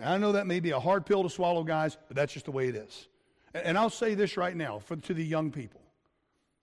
I 0.00 0.16
know 0.16 0.32
that 0.32 0.46
may 0.46 0.60
be 0.60 0.70
a 0.70 0.80
hard 0.80 1.04
pill 1.04 1.22
to 1.22 1.28
swallow, 1.28 1.64
guys, 1.64 1.98
but 2.08 2.16
that's 2.16 2.32
just 2.32 2.46
the 2.46 2.50
way 2.50 2.68
it 2.68 2.76
is. 2.76 3.08
And, 3.52 3.64
and 3.64 3.78
I'll 3.78 3.90
say 3.90 4.14
this 4.14 4.38
right 4.38 4.56
now 4.56 4.78
for, 4.78 4.96
to 4.96 5.12
the 5.12 5.24
young 5.24 5.50
people. 5.50 5.82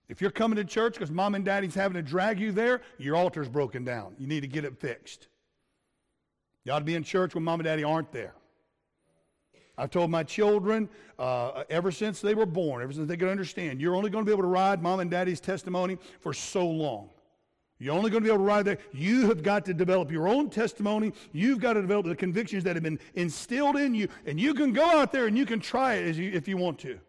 If 0.10 0.20
you're 0.20 0.32
coming 0.32 0.56
to 0.56 0.66
church 0.66 0.94
because 0.94 1.12
mom 1.12 1.36
and 1.36 1.46
daddy's 1.46 1.76
having 1.76 1.96
to 1.96 2.02
drag 2.02 2.40
you 2.40 2.52
there, 2.52 2.82
your 2.98 3.16
altar's 3.16 3.50
broken 3.50 3.84
down. 3.84 4.16
You 4.18 4.26
need 4.26 4.42
to 4.42 4.48
get 4.48 4.66
it 4.66 4.80
fixed. 4.80 5.28
You 6.64 6.72
ought 6.72 6.80
to 6.80 6.86
be 6.86 6.96
in 6.96 7.04
church 7.04 7.36
when 7.36 7.44
mom 7.44 7.60
and 7.60 7.66
daddy 7.66 7.84
aren't 7.84 8.12
there. 8.12 8.34
I've 9.78 9.92
told 9.92 10.10
my 10.10 10.24
children 10.24 10.90
uh, 11.20 11.64
ever 11.70 11.92
since 11.92 12.22
they 12.22 12.34
were 12.34 12.46
born, 12.46 12.82
ever 12.82 12.94
since 12.94 13.08
they 13.08 13.18
could 13.18 13.28
understand, 13.28 13.82
you're 13.82 13.96
only 13.96 14.10
going 14.10 14.24
to 14.24 14.30
be 14.30 14.34
able 14.34 14.44
to 14.44 14.50
ride 14.50 14.82
mom 14.82 15.00
and 15.00 15.12
daddy's 15.12 15.40
testimony 15.40 15.98
for 16.22 16.34
so 16.34 16.66
long. 16.66 17.10
You're 17.78 17.94
only 17.94 18.10
going 18.10 18.24
to 18.24 18.28
be 18.28 18.34
able 18.34 18.46
to 18.46 18.48
ride 18.48 18.64
there. 18.64 18.78
You 18.94 19.28
have 19.28 19.44
got 19.44 19.66
to 19.66 19.74
develop 19.74 20.10
your 20.10 20.30
own 20.30 20.50
testimony. 20.50 21.12
You've 21.34 21.60
got 21.60 21.74
to 21.74 21.82
develop 21.82 22.06
the 22.06 22.16
convictions 22.16 22.64
that 22.64 22.76
have 22.78 22.84
been 22.84 23.00
instilled 23.16 23.76
in 23.76 23.94
you. 23.94 24.08
And 24.26 24.40
you 24.40 24.54
can 24.54 24.72
go 24.72 24.86
out 24.86 25.12
there 25.12 25.28
and 25.28 25.38
you 25.38 25.46
can 25.46 25.60
try 25.60 25.96
it 25.96 26.16
you, 26.16 26.32
if 26.32 26.48
you 26.48 26.56
want 26.56 26.80
to. 26.80 27.00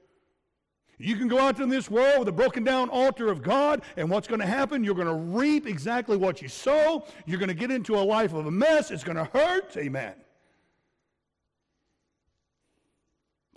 You 0.99 1.17
can 1.17 1.29
go 1.29 1.39
out 1.39 1.61
in 1.61 1.69
this 1.69 1.91
world 1.91 2.21
with 2.21 2.29
a 2.29 2.33
broken 2.33 2.65
down 2.65 2.89
altar 2.89 3.31
of 3.31 3.43
God, 3.43 3.83
and 3.99 4.09
what's 4.09 4.27
going 4.27 4.41
to 4.41 4.47
happen? 4.47 4.83
You're 4.83 4.95
going 4.95 5.07
to 5.07 5.39
reap 5.39 5.67
exactly 5.67 6.17
what 6.17 6.41
you 6.41 6.49
sow. 6.49 7.05
You're 7.27 7.39
going 7.39 7.51
to 7.51 7.55
get 7.55 7.71
into 7.71 7.97
a 7.97 8.01
life 8.01 8.33
of 8.33 8.47
a 8.47 8.51
mess. 8.51 8.91
It's 8.91 9.05
going 9.05 9.19
to 9.19 9.25
hurt. 9.25 9.77
Amen. 9.77 10.15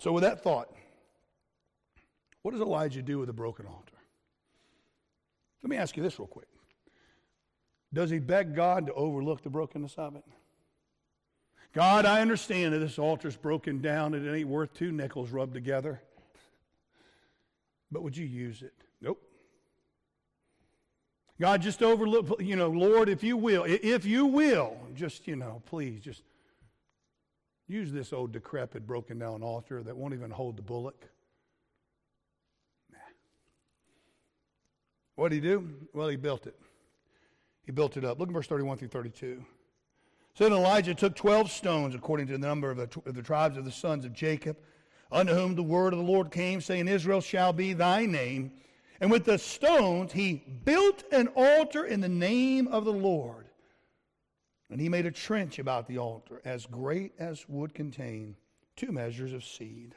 So, 0.00 0.12
with 0.12 0.22
that 0.22 0.42
thought, 0.42 0.74
what 2.40 2.52
does 2.52 2.60
Elijah 2.62 3.02
do 3.02 3.18
with 3.18 3.28
a 3.28 3.34
broken 3.34 3.66
altar? 3.66 3.96
Let 5.62 5.68
me 5.68 5.76
ask 5.76 5.94
you 5.94 6.02
this 6.02 6.18
real 6.18 6.26
quick. 6.26 6.48
Does 7.92 8.08
he 8.08 8.18
beg 8.18 8.56
God 8.56 8.86
to 8.86 8.94
overlook 8.94 9.42
the 9.42 9.50
brokenness 9.50 9.94
of 9.98 10.16
it? 10.16 10.24
God, 11.74 12.06
I 12.06 12.22
understand 12.22 12.72
that 12.72 12.78
this 12.78 12.98
altar's 12.98 13.36
broken 13.36 13.82
down 13.82 14.14
and 14.14 14.26
it 14.26 14.34
ain't 14.34 14.48
worth 14.48 14.72
two 14.72 14.90
nickels 14.90 15.30
rubbed 15.30 15.52
together. 15.52 16.00
But 17.92 18.02
would 18.02 18.16
you 18.16 18.26
use 18.26 18.62
it? 18.62 18.72
Nope. 19.02 19.20
God, 21.38 21.60
just 21.60 21.82
overlook, 21.82 22.40
you 22.40 22.56
know, 22.56 22.70
Lord, 22.70 23.10
if 23.10 23.22
you 23.22 23.36
will, 23.36 23.64
if 23.66 24.06
you 24.06 24.24
will, 24.24 24.76
just, 24.94 25.28
you 25.28 25.36
know, 25.36 25.62
please, 25.66 26.00
just 26.00 26.22
use 27.70 27.92
this 27.92 28.12
old 28.12 28.32
decrepit, 28.32 28.86
broken 28.86 29.18
down 29.18 29.42
altar 29.42 29.82
that 29.82 29.96
won't 29.96 30.14
even 30.14 30.30
hold 30.30 30.56
the 30.56 30.62
bullock. 30.62 31.08
Nah. 32.92 32.98
What 35.16 35.30
did 35.30 35.36
he 35.36 35.48
do? 35.48 35.68
Well, 35.92 36.08
he 36.08 36.16
built 36.16 36.46
it. 36.46 36.56
He 37.64 37.72
built 37.72 37.96
it 37.96 38.04
up. 38.04 38.18
Look 38.18 38.28
at 38.28 38.34
verse 38.34 38.46
31 38.46 38.78
through 38.78 38.88
32. 38.88 39.44
So 40.34 40.44
then 40.44 40.52
Elijah 40.52 40.94
took 40.94 41.14
12 41.14 41.50
stones, 41.50 41.94
according 41.94 42.26
to 42.28 42.32
the 42.32 42.38
number 42.38 42.70
of 42.70 42.76
the, 42.76 42.88
of 43.06 43.14
the 43.14 43.22
tribes 43.22 43.56
of 43.56 43.64
the 43.64 43.72
sons 43.72 44.04
of 44.04 44.12
Jacob, 44.12 44.56
unto 45.12 45.34
whom 45.34 45.54
the 45.54 45.62
word 45.62 45.92
of 45.92 45.98
the 45.98 46.04
Lord 46.04 46.30
came, 46.30 46.60
saying, 46.60 46.88
Israel 46.88 47.20
shall 47.20 47.52
be 47.52 47.72
thy 47.72 48.06
name. 48.06 48.52
And 49.00 49.10
with 49.10 49.24
the 49.24 49.38
stones 49.38 50.12
he 50.12 50.42
built 50.64 51.04
an 51.12 51.28
altar 51.34 51.84
in 51.84 52.00
the 52.00 52.08
name 52.08 52.68
of 52.68 52.84
the 52.84 52.92
Lord. 52.92 53.49
And 54.70 54.80
he 54.80 54.88
made 54.88 55.06
a 55.06 55.10
trench 55.10 55.58
about 55.58 55.88
the 55.88 55.98
altar, 55.98 56.40
as 56.44 56.66
great 56.66 57.12
as 57.18 57.48
would 57.48 57.74
contain 57.74 58.36
two 58.76 58.92
measures 58.92 59.32
of 59.32 59.44
seed. 59.44 59.94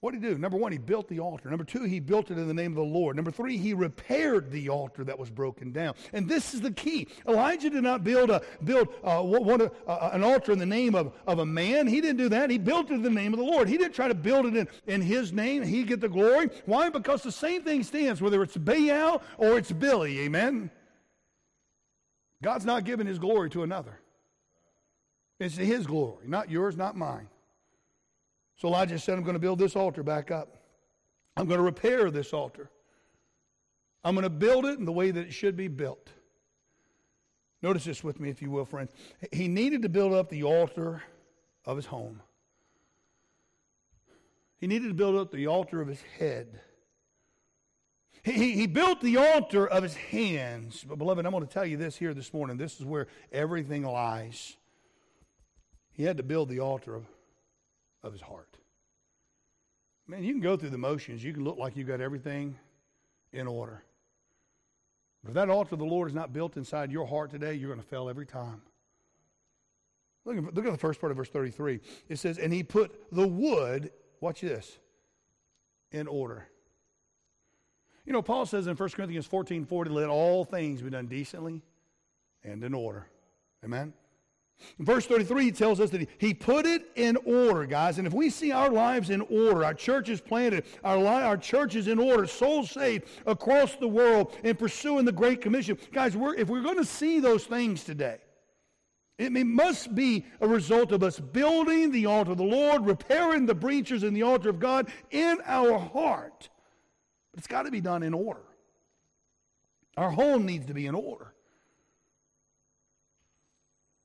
What 0.00 0.12
did 0.12 0.22
he 0.22 0.28
do? 0.28 0.38
Number 0.38 0.58
one, 0.58 0.72
he 0.72 0.78
built 0.78 1.08
the 1.08 1.20
altar. 1.20 1.48
Number 1.48 1.64
two, 1.64 1.82
he 1.84 2.00
built 2.00 2.30
it 2.30 2.36
in 2.38 2.46
the 2.46 2.54
name 2.54 2.70
of 2.70 2.76
the 2.76 2.82
Lord. 2.82 3.16
Number 3.16 3.30
three, 3.30 3.56
he 3.56 3.72
repaired 3.72 4.50
the 4.50 4.68
altar 4.68 5.02
that 5.04 5.18
was 5.18 5.30
broken 5.30 5.72
down. 5.72 5.94
And 6.12 6.28
this 6.28 6.52
is 6.52 6.60
the 6.60 6.70
key. 6.70 7.08
Elijah 7.26 7.70
did 7.70 7.82
not 7.82 8.04
build 8.04 8.30
a 8.30 8.42
build 8.62 8.88
uh, 9.02 9.22
one, 9.22 9.62
uh, 9.62 10.10
an 10.12 10.22
altar 10.22 10.52
in 10.52 10.58
the 10.58 10.66
name 10.66 10.94
of, 10.94 11.12
of 11.26 11.38
a 11.38 11.46
man. 11.46 11.86
He 11.86 12.02
didn't 12.02 12.18
do 12.18 12.28
that. 12.28 12.50
He 12.50 12.58
built 12.58 12.90
it 12.90 12.94
in 12.94 13.02
the 13.02 13.10
name 13.10 13.32
of 13.32 13.38
the 13.38 13.46
Lord. 13.46 13.68
He 13.68 13.78
didn't 13.78 13.94
try 13.94 14.06
to 14.06 14.14
build 14.14 14.46
it 14.46 14.54
in, 14.54 14.68
in 14.86 15.00
his 15.00 15.32
name. 15.32 15.62
He 15.62 15.82
get 15.82 16.00
the 16.00 16.10
glory. 16.10 16.50
Why? 16.66 16.90
Because 16.90 17.22
the 17.22 17.32
same 17.32 17.62
thing 17.62 17.82
stands, 17.82 18.20
whether 18.20 18.42
it's 18.42 18.56
Baal 18.56 19.22
or 19.38 19.56
it's 19.56 19.72
Billy. 19.72 20.20
Amen. 20.20 20.70
God's 22.42 22.64
not 22.64 22.84
giving 22.84 23.06
his 23.06 23.18
glory 23.18 23.50
to 23.50 23.62
another. 23.62 23.98
It's 25.38 25.56
his 25.56 25.86
glory, 25.86 26.26
not 26.26 26.50
yours, 26.50 26.76
not 26.76 26.96
mine. 26.96 27.28
So 28.56 28.68
Elijah 28.68 28.98
said, 28.98 29.18
I'm 29.18 29.24
going 29.24 29.34
to 29.34 29.40
build 29.40 29.58
this 29.58 29.76
altar 29.76 30.02
back 30.02 30.30
up. 30.30 30.56
I'm 31.36 31.46
going 31.46 31.58
to 31.58 31.64
repair 31.64 32.10
this 32.10 32.32
altar. 32.32 32.70
I'm 34.02 34.14
going 34.14 34.24
to 34.24 34.30
build 34.30 34.64
it 34.64 34.78
in 34.78 34.84
the 34.84 34.92
way 34.92 35.10
that 35.10 35.26
it 35.26 35.32
should 35.32 35.56
be 35.56 35.68
built. 35.68 36.10
Notice 37.62 37.84
this 37.84 38.04
with 38.04 38.20
me, 38.20 38.30
if 38.30 38.40
you 38.40 38.50
will, 38.50 38.64
friends. 38.64 38.92
He 39.32 39.48
needed 39.48 39.82
to 39.82 39.88
build 39.88 40.12
up 40.12 40.30
the 40.30 40.44
altar 40.44 41.02
of 41.64 41.76
his 41.76 41.86
home. 41.86 42.22
He 44.58 44.66
needed 44.66 44.88
to 44.88 44.94
build 44.94 45.16
up 45.16 45.30
the 45.30 45.48
altar 45.48 45.80
of 45.82 45.88
his 45.88 46.00
head. 46.18 46.60
He, 48.26 48.52
he 48.52 48.66
built 48.66 49.00
the 49.00 49.18
altar 49.18 49.66
of 49.66 49.82
his 49.82 49.94
hands. 49.94 50.84
But, 50.86 50.98
beloved, 50.98 51.24
I'm 51.24 51.32
going 51.32 51.46
to 51.46 51.52
tell 51.52 51.64
you 51.64 51.76
this 51.76 51.96
here 51.96 52.12
this 52.12 52.34
morning. 52.34 52.56
This 52.56 52.80
is 52.80 52.84
where 52.84 53.06
everything 53.32 53.84
lies. 53.84 54.56
He 55.92 56.02
had 56.02 56.16
to 56.16 56.22
build 56.22 56.48
the 56.48 56.60
altar 56.60 56.94
of 56.94 57.06
of 58.06 58.12
his 58.12 58.22
heart. 58.22 58.56
Man, 60.06 60.22
you 60.22 60.32
can 60.32 60.40
go 60.40 60.56
through 60.56 60.70
the 60.70 60.78
motions. 60.78 61.22
You 61.22 61.32
can 61.32 61.44
look 61.44 61.58
like 61.58 61.76
you've 61.76 61.88
got 61.88 62.00
everything 62.00 62.56
in 63.32 63.46
order. 63.46 63.82
But 65.22 65.30
if 65.30 65.34
that 65.34 65.50
altar 65.50 65.74
of 65.74 65.80
the 65.80 65.84
Lord 65.84 66.08
is 66.08 66.14
not 66.14 66.32
built 66.32 66.56
inside 66.56 66.92
your 66.92 67.06
heart 67.06 67.30
today, 67.30 67.54
you're 67.54 67.68
going 67.68 67.82
to 67.82 67.88
fail 67.88 68.08
every 68.08 68.26
time. 68.26 68.62
Look, 70.24 70.36
look 70.54 70.64
at 70.64 70.72
the 70.72 70.78
first 70.78 71.00
part 71.00 71.10
of 71.10 71.16
verse 71.16 71.28
33. 71.28 71.80
It 72.08 72.18
says, 72.18 72.38
And 72.38 72.52
he 72.52 72.62
put 72.62 73.12
the 73.12 73.26
wood, 73.26 73.90
watch 74.20 74.40
this, 74.40 74.78
in 75.90 76.06
order. 76.06 76.48
You 78.06 78.12
know, 78.12 78.22
Paul 78.22 78.46
says 78.46 78.68
in 78.68 78.76
1 78.76 78.88
Corinthians 78.90 79.26
14 79.26 79.64
40, 79.64 79.90
let 79.90 80.08
all 80.08 80.44
things 80.44 80.80
be 80.80 80.90
done 80.90 81.06
decently 81.06 81.62
and 82.44 82.62
in 82.62 82.72
order. 82.72 83.06
Amen? 83.64 83.92
Verse 84.78 85.04
33 85.06 85.52
tells 85.52 85.80
us 85.80 85.90
that 85.90 86.00
he 86.00 86.08
he 86.18 86.32
put 86.32 86.64
it 86.64 86.86
in 86.94 87.16
order, 87.26 87.66
guys. 87.66 87.98
And 87.98 88.06
if 88.06 88.14
we 88.14 88.30
see 88.30 88.52
our 88.52 88.70
lives 88.70 89.10
in 89.10 89.20
order, 89.22 89.64
our 89.64 89.74
churches 89.74 90.20
planted, 90.20 90.64
our, 90.82 90.96
li- 90.96 91.04
our 91.04 91.36
churches 91.36 91.88
in 91.88 91.98
order, 91.98 92.26
souls 92.26 92.70
saved 92.70 93.04
across 93.26 93.76
the 93.76 93.88
world, 93.88 94.34
and 94.44 94.58
pursuing 94.58 95.04
the 95.04 95.12
Great 95.12 95.42
Commission, 95.42 95.76
guys, 95.92 96.16
we're, 96.16 96.34
if 96.34 96.48
we're 96.48 96.62
going 96.62 96.78
to 96.78 96.86
see 96.86 97.20
those 97.20 97.44
things 97.44 97.84
today, 97.84 98.16
it 99.18 99.30
must 99.32 99.94
be 99.94 100.26
a 100.40 100.48
result 100.48 100.92
of 100.92 101.02
us 101.02 101.18
building 101.18 101.90
the 101.90 102.06
altar 102.06 102.32
of 102.32 102.38
the 102.38 102.44
Lord, 102.44 102.86
repairing 102.86 103.46
the 103.46 103.54
breaches 103.54 104.04
in 104.04 104.14
the 104.14 104.22
altar 104.22 104.50
of 104.50 104.58
God 104.58 104.90
in 105.10 105.38
our 105.46 105.78
heart. 105.78 106.50
But 107.36 107.40
it's 107.40 107.48
got 107.48 107.64
to 107.64 107.70
be 107.70 107.82
done 107.82 108.02
in 108.02 108.14
order. 108.14 108.40
Our 109.98 110.10
home 110.10 110.46
needs 110.46 110.64
to 110.66 110.74
be 110.74 110.86
in 110.86 110.94
order. 110.94 111.34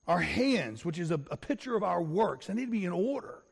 Our 0.05 0.19
hands, 0.19 0.83
which 0.83 0.99
is 0.99 1.11
a, 1.11 1.19
a 1.31 1.37
picture 1.37 1.77
of 1.77 1.81
our 1.81 2.01
works, 2.01 2.47
they 2.47 2.53
need 2.53 2.65
to 2.65 2.71
be 2.71 2.83
in 2.83 2.91
order. 2.91 3.43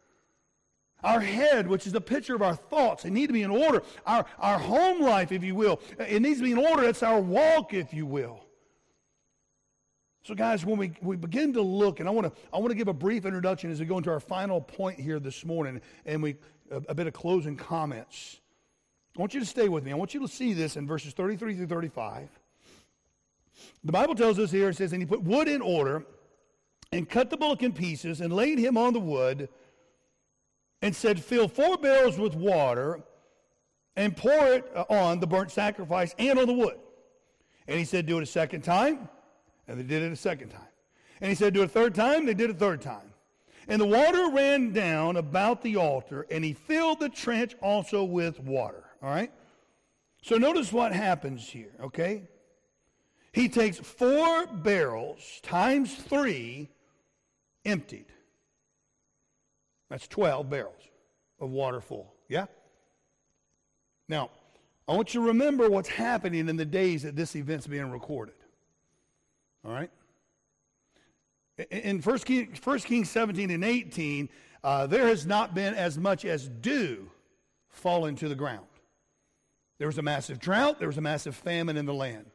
Our 1.02 1.22
head, 1.22 1.66
which 1.66 1.88
is 1.88 1.94
a 1.94 2.02
picture 2.02 2.36
of 2.36 2.42
our 2.42 2.56
thoughts, 2.56 3.04
they 3.04 3.10
need 3.10 3.28
to 3.28 3.34
be 3.34 3.44
in 3.44 3.52
order. 3.52 3.82
Our, 4.06 4.26
our 4.38 4.60
home 4.60 5.02
life, 5.02 5.32
if 5.32 5.46
you 5.46 5.56
will, 5.56 5.80
it 5.98 6.22
needs 6.22 6.40
to 6.40 6.44
be 6.44 6.52
in 6.52 6.58
order. 6.58 6.84
It's 6.84 7.02
our 7.02 7.22
walk, 7.22 7.74
if 7.74 7.94
you 7.94 8.06
will. 8.06 8.44
So, 10.24 10.36
guys, 10.36 10.66
when 10.66 10.78
we, 10.78 10.92
we 11.02 11.16
begin 11.16 11.54
to 11.54 11.62
look, 11.62 12.02
and 12.02 12.10
I 12.10 12.12
want 12.12 12.28
to 12.28 12.42
I 12.52 12.58
want 12.58 12.72
to 12.72 12.76
give 12.76 12.90
a 12.90 12.94
brief 12.94 13.26
introduction 13.26 13.72
as 13.72 13.80
we 13.80 13.86
go 13.86 13.98
into 13.98 14.12
our 14.12 14.20
final 14.20 14.60
point 14.60 15.00
here 15.00 15.22
this 15.22 15.46
morning, 15.46 15.80
and 16.06 16.22
we 16.22 16.36
a, 16.70 16.82
a 16.90 16.94
bit 16.94 17.08
of 17.08 17.14
closing 17.14 17.56
comments. 17.56 18.42
I 19.20 19.22
want 19.22 19.34
you 19.34 19.42
to 19.42 19.46
stay 19.46 19.68
with 19.68 19.84
me. 19.84 19.92
I 19.92 19.96
want 19.96 20.14
you 20.14 20.22
to 20.22 20.30
see 20.30 20.54
this 20.54 20.78
in 20.78 20.88
verses 20.88 21.12
33 21.12 21.54
through 21.54 21.68
35. 21.68 22.30
The 23.84 23.92
Bible 23.92 24.16
tells 24.16 24.40
us 24.40 24.50
here, 24.50 24.70
it 24.70 24.78
says, 24.78 24.94
and 24.94 25.02
he 25.02 25.06
put 25.06 25.22
wood 25.22 25.50
in 25.50 25.62
order 25.62 26.06
and 26.94 27.10
cut 27.10 27.30
the 27.30 27.36
bullock 27.36 27.62
in 27.62 27.74
pieces 27.74 28.22
and 28.22 28.32
laid 28.32 28.60
him 28.60 28.78
on 28.78 28.94
the 28.94 29.00
wood 29.02 29.50
and 30.82 30.96
said, 30.96 31.22
Fill 31.22 31.50
four 31.50 31.78
barrels 31.78 32.18
with 32.18 32.34
water 32.34 33.02
and 33.98 34.16
pour 34.16 34.54
it 34.54 34.72
on 34.90 35.20
the 35.20 35.28
burnt 35.28 35.52
sacrifice 35.52 36.16
and 36.18 36.40
on 36.40 36.48
the 36.48 36.54
wood. 36.54 36.80
And 37.68 37.78
he 37.78 37.84
said, 37.84 38.06
Do 38.06 38.20
it 38.20 38.24
a 38.24 38.26
second 38.26 38.62
time. 38.62 39.10
And 39.68 39.78
they 39.78 39.84
did 39.84 40.02
it 40.02 40.14
a 40.14 40.16
second 40.16 40.52
time. 40.52 40.62
And 41.20 41.28
he 41.28 41.36
said, 41.36 41.54
Do 41.54 41.62
it 41.62 41.66
a 41.66 41.68
third 41.68 41.94
time. 41.94 42.26
They 42.26 42.34
did 42.34 42.52
it 42.52 42.56
a 42.56 42.60
third 42.60 42.82
time. 42.82 43.12
And 43.68 43.82
the 43.82 43.86
water 43.86 44.30
ran 44.32 44.72
down 44.72 45.18
about 45.18 45.62
the 45.62 45.76
altar, 45.76 46.26
and 46.32 46.42
he 46.42 46.54
filled 46.54 47.02
the 47.02 47.10
trench 47.10 47.54
also 47.62 48.06
with 48.06 48.40
water. 48.40 48.86
All 49.02 49.10
right? 49.10 49.32
So 50.22 50.38
notice 50.38 50.74
what 50.74 50.92
happens 50.92 51.48
here, 51.48 51.72
okay? 51.82 52.24
He 53.32 53.48
takes 53.48 53.78
four 53.78 54.48
barrels 54.48 55.40
times 55.44 55.96
three 55.96 56.70
emptied. 57.66 58.08
That's 59.90 60.08
12 60.08 60.50
barrels 60.50 60.82
of 61.40 61.50
water 61.50 61.82
full. 61.82 62.14
Yeah? 62.28 62.46
Now, 64.08 64.30
I 64.88 64.94
want 64.94 65.14
you 65.14 65.22
to 65.22 65.28
remember 65.28 65.70
what's 65.70 65.90
happening 65.90 66.50
in 66.50 66.58
the 66.58 66.66
days 66.66 67.04
that 67.04 67.16
this 67.16 67.36
event's 67.36 67.68
being 67.68 67.92
recorded. 67.92 68.36
All 69.64 69.72
right? 69.72 69.92
In 71.72 72.02
1 72.02 72.18
King, 72.20 72.58
1 72.64 72.80
Kings 72.80 73.10
17 73.10 73.52
and 73.52 73.64
18, 73.64 74.30
uh, 74.64 74.88
there 74.88 75.08
has 75.08 75.26
not 75.26 75.54
been 75.54 75.74
as 75.74 75.98
much 75.98 76.26
as 76.26 76.48
dew 76.48 77.10
falling 77.70 78.16
to 78.16 78.30
the 78.30 78.36
ground. 78.36 78.66
There 79.80 79.88
was 79.88 79.98
a 79.98 80.04
massive 80.04 80.40
drought, 80.40 80.78
there 80.78 80.88
was 80.88 80.98
a 80.98 81.02
massive 81.02 81.36
famine 81.36 81.78
in 81.78 81.86
the 81.86 81.94
land. 81.94 82.26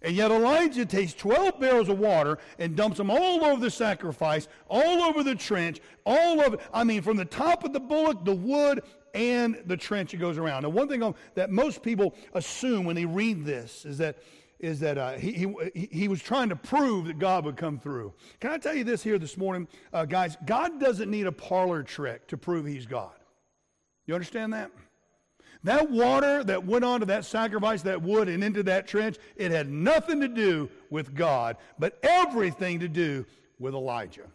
And 0.00 0.14
yet 0.14 0.30
Elijah 0.30 0.86
takes 0.86 1.12
12 1.12 1.58
barrels 1.58 1.88
of 1.88 1.98
water 1.98 2.38
and 2.58 2.76
dumps 2.76 2.98
them 2.98 3.10
all 3.10 3.44
over 3.44 3.60
the 3.60 3.70
sacrifice, 3.70 4.46
all 4.68 5.02
over 5.02 5.24
the 5.24 5.34
trench, 5.34 5.80
all 6.06 6.40
over, 6.40 6.58
I 6.72 6.84
mean, 6.84 7.02
from 7.02 7.16
the 7.16 7.24
top 7.24 7.64
of 7.64 7.72
the 7.72 7.80
bullock, 7.80 8.24
the 8.24 8.34
wood, 8.34 8.82
and 9.12 9.60
the 9.66 9.76
trench 9.76 10.14
it 10.14 10.18
goes 10.18 10.38
around. 10.38 10.62
Now, 10.62 10.68
one 10.68 10.88
thing 10.88 11.14
that 11.34 11.50
most 11.50 11.82
people 11.82 12.14
assume 12.34 12.84
when 12.84 12.94
they 12.94 13.06
read 13.06 13.44
this 13.44 13.84
is 13.84 13.98
that 13.98 14.18
is 14.60 14.80
that 14.80 14.98
uh, 14.98 15.12
he, 15.12 15.46
he, 15.72 15.88
he 15.92 16.08
was 16.08 16.20
trying 16.20 16.48
to 16.48 16.56
prove 16.56 17.06
that 17.06 17.20
God 17.20 17.44
would 17.44 17.56
come 17.56 17.78
through. 17.78 18.12
Can 18.40 18.50
I 18.50 18.58
tell 18.58 18.74
you 18.74 18.82
this 18.82 19.04
here 19.04 19.16
this 19.16 19.36
morning, 19.36 19.68
uh, 19.92 20.04
guys? 20.04 20.36
God 20.46 20.80
doesn't 20.80 21.08
need 21.08 21.28
a 21.28 21.32
parlor 21.32 21.84
trick 21.84 22.26
to 22.26 22.36
prove 22.36 22.66
he's 22.66 22.84
God. 22.84 23.12
You 24.06 24.14
understand 24.14 24.52
that? 24.54 24.72
That 25.64 25.90
water 25.90 26.44
that 26.44 26.64
went 26.64 26.84
onto 26.84 27.06
that 27.06 27.24
sacrifice, 27.24 27.82
that 27.82 28.02
wood, 28.02 28.28
and 28.28 28.44
into 28.44 28.62
that 28.64 28.86
trench, 28.86 29.16
it 29.36 29.50
had 29.50 29.68
nothing 29.68 30.20
to 30.20 30.28
do 30.28 30.70
with 30.90 31.14
God, 31.14 31.56
but 31.78 31.98
everything 32.02 32.80
to 32.80 32.88
do 32.88 33.26
with 33.58 33.74
Elijah. 33.74 34.26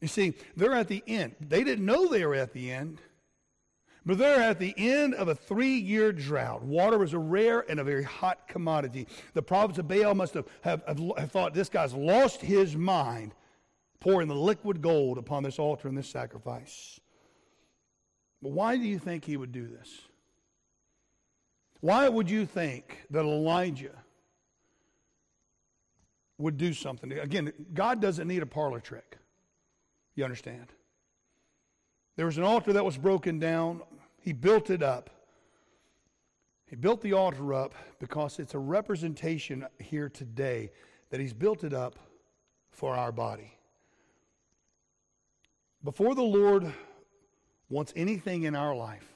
You 0.00 0.08
see, 0.08 0.34
they're 0.56 0.74
at 0.74 0.88
the 0.88 1.02
end. 1.06 1.34
They 1.40 1.64
didn't 1.64 1.86
know 1.86 2.08
they 2.08 2.26
were 2.26 2.34
at 2.34 2.52
the 2.52 2.70
end. 2.70 3.00
But 4.06 4.18
they're 4.18 4.40
at 4.40 4.58
the 4.58 4.74
end 4.76 5.14
of 5.14 5.28
a 5.28 5.34
three 5.34 5.78
year 5.78 6.12
drought. 6.12 6.62
Water 6.62 6.98
was 6.98 7.14
a 7.14 7.18
rare 7.18 7.64
and 7.70 7.80
a 7.80 7.84
very 7.84 8.04
hot 8.04 8.46
commodity. 8.46 9.06
The 9.32 9.42
prophets 9.42 9.78
of 9.78 9.88
Baal 9.88 10.14
must 10.14 10.34
have, 10.34 10.46
have, 10.60 10.82
have, 10.86 11.32
thought 11.32 11.54
this 11.54 11.70
guy's 11.70 11.94
lost 11.94 12.42
his 12.42 12.76
mind 12.76 13.32
pouring 14.00 14.28
the 14.28 14.34
liquid 14.34 14.82
gold 14.82 15.16
upon 15.16 15.42
this 15.42 15.58
altar 15.58 15.88
and 15.88 15.96
this 15.96 16.08
sacrifice. 16.08 17.00
But 18.44 18.52
why 18.52 18.76
do 18.76 18.82
you 18.82 18.98
think 18.98 19.24
he 19.24 19.38
would 19.38 19.52
do 19.52 19.66
this? 19.66 20.02
Why 21.80 22.06
would 22.10 22.30
you 22.30 22.44
think 22.44 22.98
that 23.08 23.20
Elijah 23.20 23.96
would 26.36 26.58
do 26.58 26.74
something? 26.74 27.10
Again, 27.10 27.54
God 27.72 28.02
doesn't 28.02 28.28
need 28.28 28.42
a 28.42 28.46
parlor 28.46 28.80
trick. 28.80 29.16
You 30.14 30.24
understand? 30.24 30.66
There 32.16 32.26
was 32.26 32.36
an 32.36 32.44
altar 32.44 32.74
that 32.74 32.84
was 32.84 32.98
broken 32.98 33.38
down. 33.38 33.80
He 34.20 34.34
built 34.34 34.68
it 34.68 34.82
up. 34.82 35.08
He 36.66 36.76
built 36.76 37.00
the 37.00 37.14
altar 37.14 37.54
up 37.54 37.74
because 37.98 38.38
it's 38.38 38.52
a 38.52 38.58
representation 38.58 39.64
here 39.78 40.10
today 40.10 40.70
that 41.08 41.18
he's 41.18 41.32
built 41.32 41.64
it 41.64 41.72
up 41.72 41.98
for 42.72 42.94
our 42.94 43.10
body. 43.10 43.56
Before 45.82 46.14
the 46.14 46.22
Lord 46.22 46.70
wants 47.68 47.92
anything 47.96 48.44
in 48.44 48.54
our 48.54 48.74
life, 48.74 49.06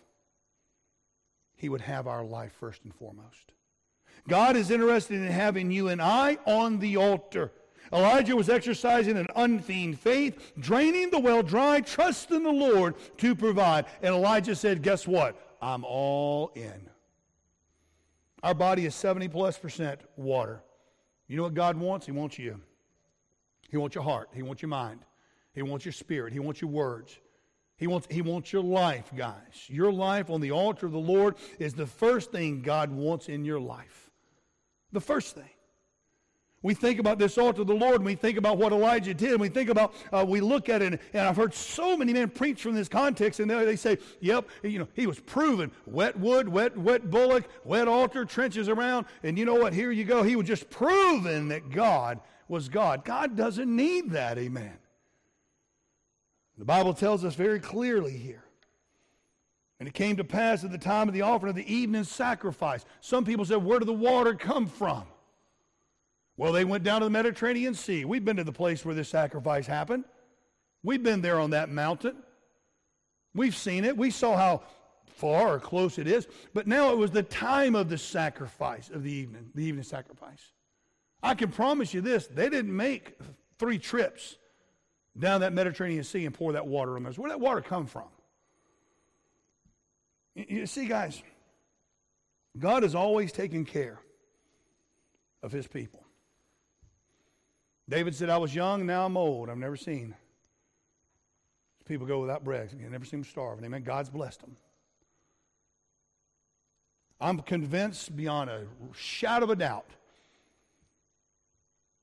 he 1.57 1.69
would 1.69 1.81
have 1.81 2.07
our 2.07 2.25
life 2.25 2.53
first 2.59 2.85
and 2.85 2.95
foremost. 2.95 3.53
God 4.29 4.57
is 4.57 4.71
interested 4.71 5.21
in 5.21 5.27
having 5.27 5.71
you 5.71 5.89
and 5.89 6.01
I 6.03 6.39
on 6.47 6.79
the 6.79 6.97
altar. 6.97 7.53
Elijah 7.93 8.37
was 8.37 8.51
exercising 8.51 9.17
an 9.17 9.29
unfeigned 9.35 9.99
faith, 9.99 10.53
draining 10.59 11.11
the 11.11 11.19
well 11.19 11.43
dry, 11.43 11.81
trusting 11.81 12.43
the 12.43 12.51
Lord 12.51 12.95
to 13.19 13.35
provide. 13.35 13.87
And 14.03 14.15
Elijah 14.15 14.55
said, 14.55 14.83
Guess 14.83 15.07
what? 15.07 15.41
I'm 15.63 15.85
all 15.85 16.53
in. 16.55 16.89
Our 18.43 18.55
body 18.55 18.87
is 18.87 18.95
70 18.95 19.29
plus 19.29 19.59
percent 19.59 20.01
water. 20.17 20.63
You 21.27 21.37
know 21.37 21.43
what 21.45 21.55
God 21.55 21.77
wants? 21.77 22.07
He 22.07 22.13
wants 22.13 22.39
you. 22.39 22.61
He 23.69 23.77
wants 23.77 23.95
your 23.95 24.05
heart. 24.05 24.31
He 24.35 24.43
wants 24.43 24.63
your 24.63 24.69
mind. 24.69 25.01
He 25.55 25.63
wants 25.63 25.85
your 25.85 25.93
spirit. 25.93 26.33
He 26.33 26.39
wants 26.39 26.61
your 26.61 26.71
words. 26.71 27.19
He 27.79 27.87
wants, 27.87 28.09
he 28.11 28.23
wants 28.23 28.53
your 28.53 28.65
life, 28.65 29.11
guys. 29.17 29.65
Your 29.69 29.93
life 29.93 30.31
on 30.31 30.41
the 30.41 30.51
altar 30.51 30.87
of 30.87 30.93
the 30.93 30.99
Lord 30.99 31.37
is 31.61 31.75
the 31.75 31.87
first 31.87 32.33
thing 32.33 32.61
God 32.61 32.91
wants 32.91 33.29
in 33.29 33.45
your 33.45 33.61
life. 33.61 34.11
The 34.93 35.01
first 35.01 35.37
thing. 35.37 35.49
We 36.61 36.75
think 36.75 36.99
about 36.99 37.21
this 37.21 37.39
altar 37.39 37.61
of 37.61 37.69
the 37.69 37.75
Lord, 37.75 37.97
and 37.97 38.05
we 38.05 38.17
think 38.17 38.37
about 38.37 38.59
what 38.59 38.73
Elijah 38.73 39.15
did, 39.15 39.31
and 39.31 39.41
we 39.41 39.49
think 39.49 39.71
about, 39.71 39.95
uh, 40.13 40.25
we 40.27 40.41
look 40.41 40.69
at 40.69 40.83
it, 40.83 41.01
and, 41.13 41.23
I've 41.23 41.37
heard 41.37 41.55
so 41.55 41.97
many 41.97 42.13
men 42.13 42.29
preach 42.31 42.61
from 42.61 42.75
this 42.75 42.89
context, 42.89 43.39
and 43.39 43.49
they, 43.49 43.65
they 43.65 43.77
say, 43.77 43.99
yep, 44.19 44.49
you 44.65 44.81
know, 44.81 44.89
he 44.95 45.07
was 45.07 45.21
proven. 45.21 45.71
Wet 45.87 46.19
wood, 46.19 46.49
wet, 46.49 46.77
wet 46.77 47.11
bullock, 47.11 47.49
wet 47.63 47.87
altar, 47.87 48.25
trenches 48.25 48.69
around, 48.69 49.07
and 49.23 49.39
you 49.39 49.45
know 49.45 49.55
what? 49.55 49.73
Here 49.73 49.93
you 49.93 50.05
go. 50.05 50.25
He 50.25 50.35
was 50.35 50.49
just 50.49 50.69
proven 50.69 51.47
that 51.49 51.71
God 51.71 52.19
was 52.49 52.69
God. 52.69 53.05
God 53.05 53.37
doesn't 53.37 53.75
need 53.75 54.11
that, 54.11 54.37
amen. 54.37 54.79
The 56.59 56.65
Bible 56.65 56.93
tells 56.93 57.25
us 57.25 57.35
very 57.35 57.61
clearly 57.61 58.17
here. 58.17 58.43
And 59.79 59.89
it 59.89 59.95
came 59.95 60.17
to 60.17 60.25
pass 60.25 60.65
at 60.65 60.73
the 60.73 60.79
time 60.79 61.07
of 61.07 61.15
the 61.15 61.23
offering 61.23 61.51
of 61.51 61.57
the 61.57 61.73
evening 61.73 62.03
sacrifice. 62.03 62.85
Some 63.01 63.25
people 63.25 63.45
said, 63.45 63.65
Where 63.65 63.79
did 63.79 63.87
the 63.87 63.93
water 63.93 64.35
come 64.35 64.67
from? 64.67 65.05
Well, 66.37 66.53
they 66.53 66.65
went 66.65 66.83
down 66.83 67.01
to 67.01 67.07
the 67.07 67.11
Mediterranean 67.11 67.75
Sea. 67.75 68.05
We've 68.05 68.25
been 68.25 68.37
to 68.37 68.45
the 68.45 68.53
place 68.53 68.85
where 68.85 68.95
this 68.95 69.09
sacrifice 69.09 69.67
happened. 69.67 70.05
We've 70.83 71.03
been 71.03 71.21
there 71.21 71.39
on 71.39 71.51
that 71.51 71.69
mountain. 71.69 72.17
We've 73.35 73.57
seen 73.57 73.85
it. 73.85 73.97
We 73.97 74.11
saw 74.11 74.37
how 74.37 74.63
far 75.07 75.55
or 75.55 75.61
close 75.61 75.99
it 75.99 76.09
is. 76.09 76.27
But 76.55 76.67
now 76.67 76.93
it 76.93 76.99
was 76.99 77.11
the 77.11 77.23
time 77.23 77.75
of 77.75 77.89
the 77.89 77.99
sacrifice 77.99 78.91
of 78.91 79.05
the 79.05 79.13
evening, 79.13 79.51
the 79.55 79.65
evening 79.65 79.85
sacrifice. 79.85 80.53
I 81.23 81.35
can 81.35 81.51
promise 81.51 81.95
you 81.95 82.01
this 82.01 82.27
they 82.27 82.49
didn't 82.49 82.75
make 82.75 83.17
three 83.59 83.79
trips 83.79 84.38
down 85.19 85.41
that 85.41 85.53
Mediterranean 85.53 86.05
Sea 86.05 86.27
and 86.27 86.35
pour 86.35 86.53
that 86.53 86.67
water 86.67 86.97
on 86.97 87.03
those. 87.03 87.19
Where 87.19 87.29
did 87.29 87.35
that 87.35 87.41
water 87.41 87.61
come 87.61 87.87
from? 87.87 88.09
You 90.35 90.67
see, 90.67 90.87
guys, 90.87 91.23
God 92.59 92.85
is 92.85 92.95
always 92.95 93.33
taking 93.33 93.65
care 93.65 93.99
of 95.43 95.51
his 95.51 95.67
people. 95.67 96.05
David 97.89 98.15
said, 98.15 98.29
I 98.29 98.37
was 98.37 98.55
young, 98.55 98.87
now 98.87 99.07
I'm 99.07 99.17
old. 99.17 99.49
I've 99.49 99.59
never 99.59 99.77
seen 99.77 100.15
people 101.87 102.07
go 102.07 102.21
without 102.21 102.45
bread. 102.45 102.69
I've 102.73 102.91
never 102.91 103.05
seen 103.05 103.21
them 103.21 103.29
starve. 103.29 103.65
Amen. 103.65 103.83
God's 103.83 104.11
blessed 104.11 104.41
them. 104.43 104.57
I'm 107.21 107.41
convinced 107.41 108.15
beyond 108.15 108.51
a 108.51 108.67
shadow 108.93 109.45
of 109.45 109.51
a 109.51 109.57
doubt 109.57 109.91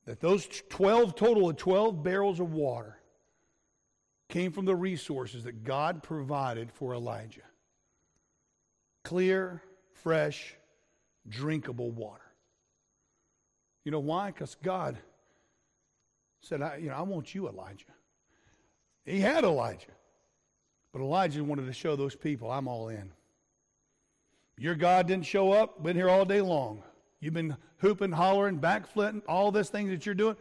that 0.05 0.19
those 0.19 0.47
12 0.69 1.15
total 1.15 1.49
of 1.49 1.55
12 1.55 2.03
barrels 2.03 2.39
of 2.39 2.51
water 2.51 2.97
came 4.29 4.51
from 4.51 4.65
the 4.65 4.75
resources 4.75 5.43
that 5.43 5.63
God 5.63 6.03
provided 6.03 6.71
for 6.71 6.93
Elijah 6.93 7.41
clear, 9.03 9.61
fresh, 9.93 10.55
drinkable 11.29 11.91
water. 11.91 12.23
You 13.83 13.91
know 13.91 13.99
why? 13.99 14.31
Because 14.31 14.57
God 14.63 14.97
said, 16.41 16.61
I, 16.61 16.77
you 16.77 16.89
know, 16.89 16.95
I 16.95 17.01
want 17.03 17.33
you, 17.33 17.47
Elijah. 17.47 17.85
He 19.05 19.19
had 19.19 19.43
Elijah. 19.43 19.91
But 20.91 21.01
Elijah 21.01 21.43
wanted 21.43 21.67
to 21.67 21.73
show 21.73 21.95
those 21.95 22.15
people, 22.15 22.51
I'm 22.51 22.67
all 22.67 22.89
in. 22.89 23.11
Your 24.57 24.75
God 24.75 25.07
didn't 25.07 25.25
show 25.25 25.51
up, 25.51 25.83
been 25.83 25.95
here 25.95 26.09
all 26.09 26.25
day 26.25 26.41
long. 26.41 26.81
You've 27.19 27.33
been 27.33 27.55
hooping, 27.77 28.11
hollering, 28.11 28.59
backflipping, 28.59 29.21
all 29.27 29.51
this 29.51 29.69
thing 29.69 29.89
that 29.89 30.05
you're 30.05 30.15
doing. 30.15 30.35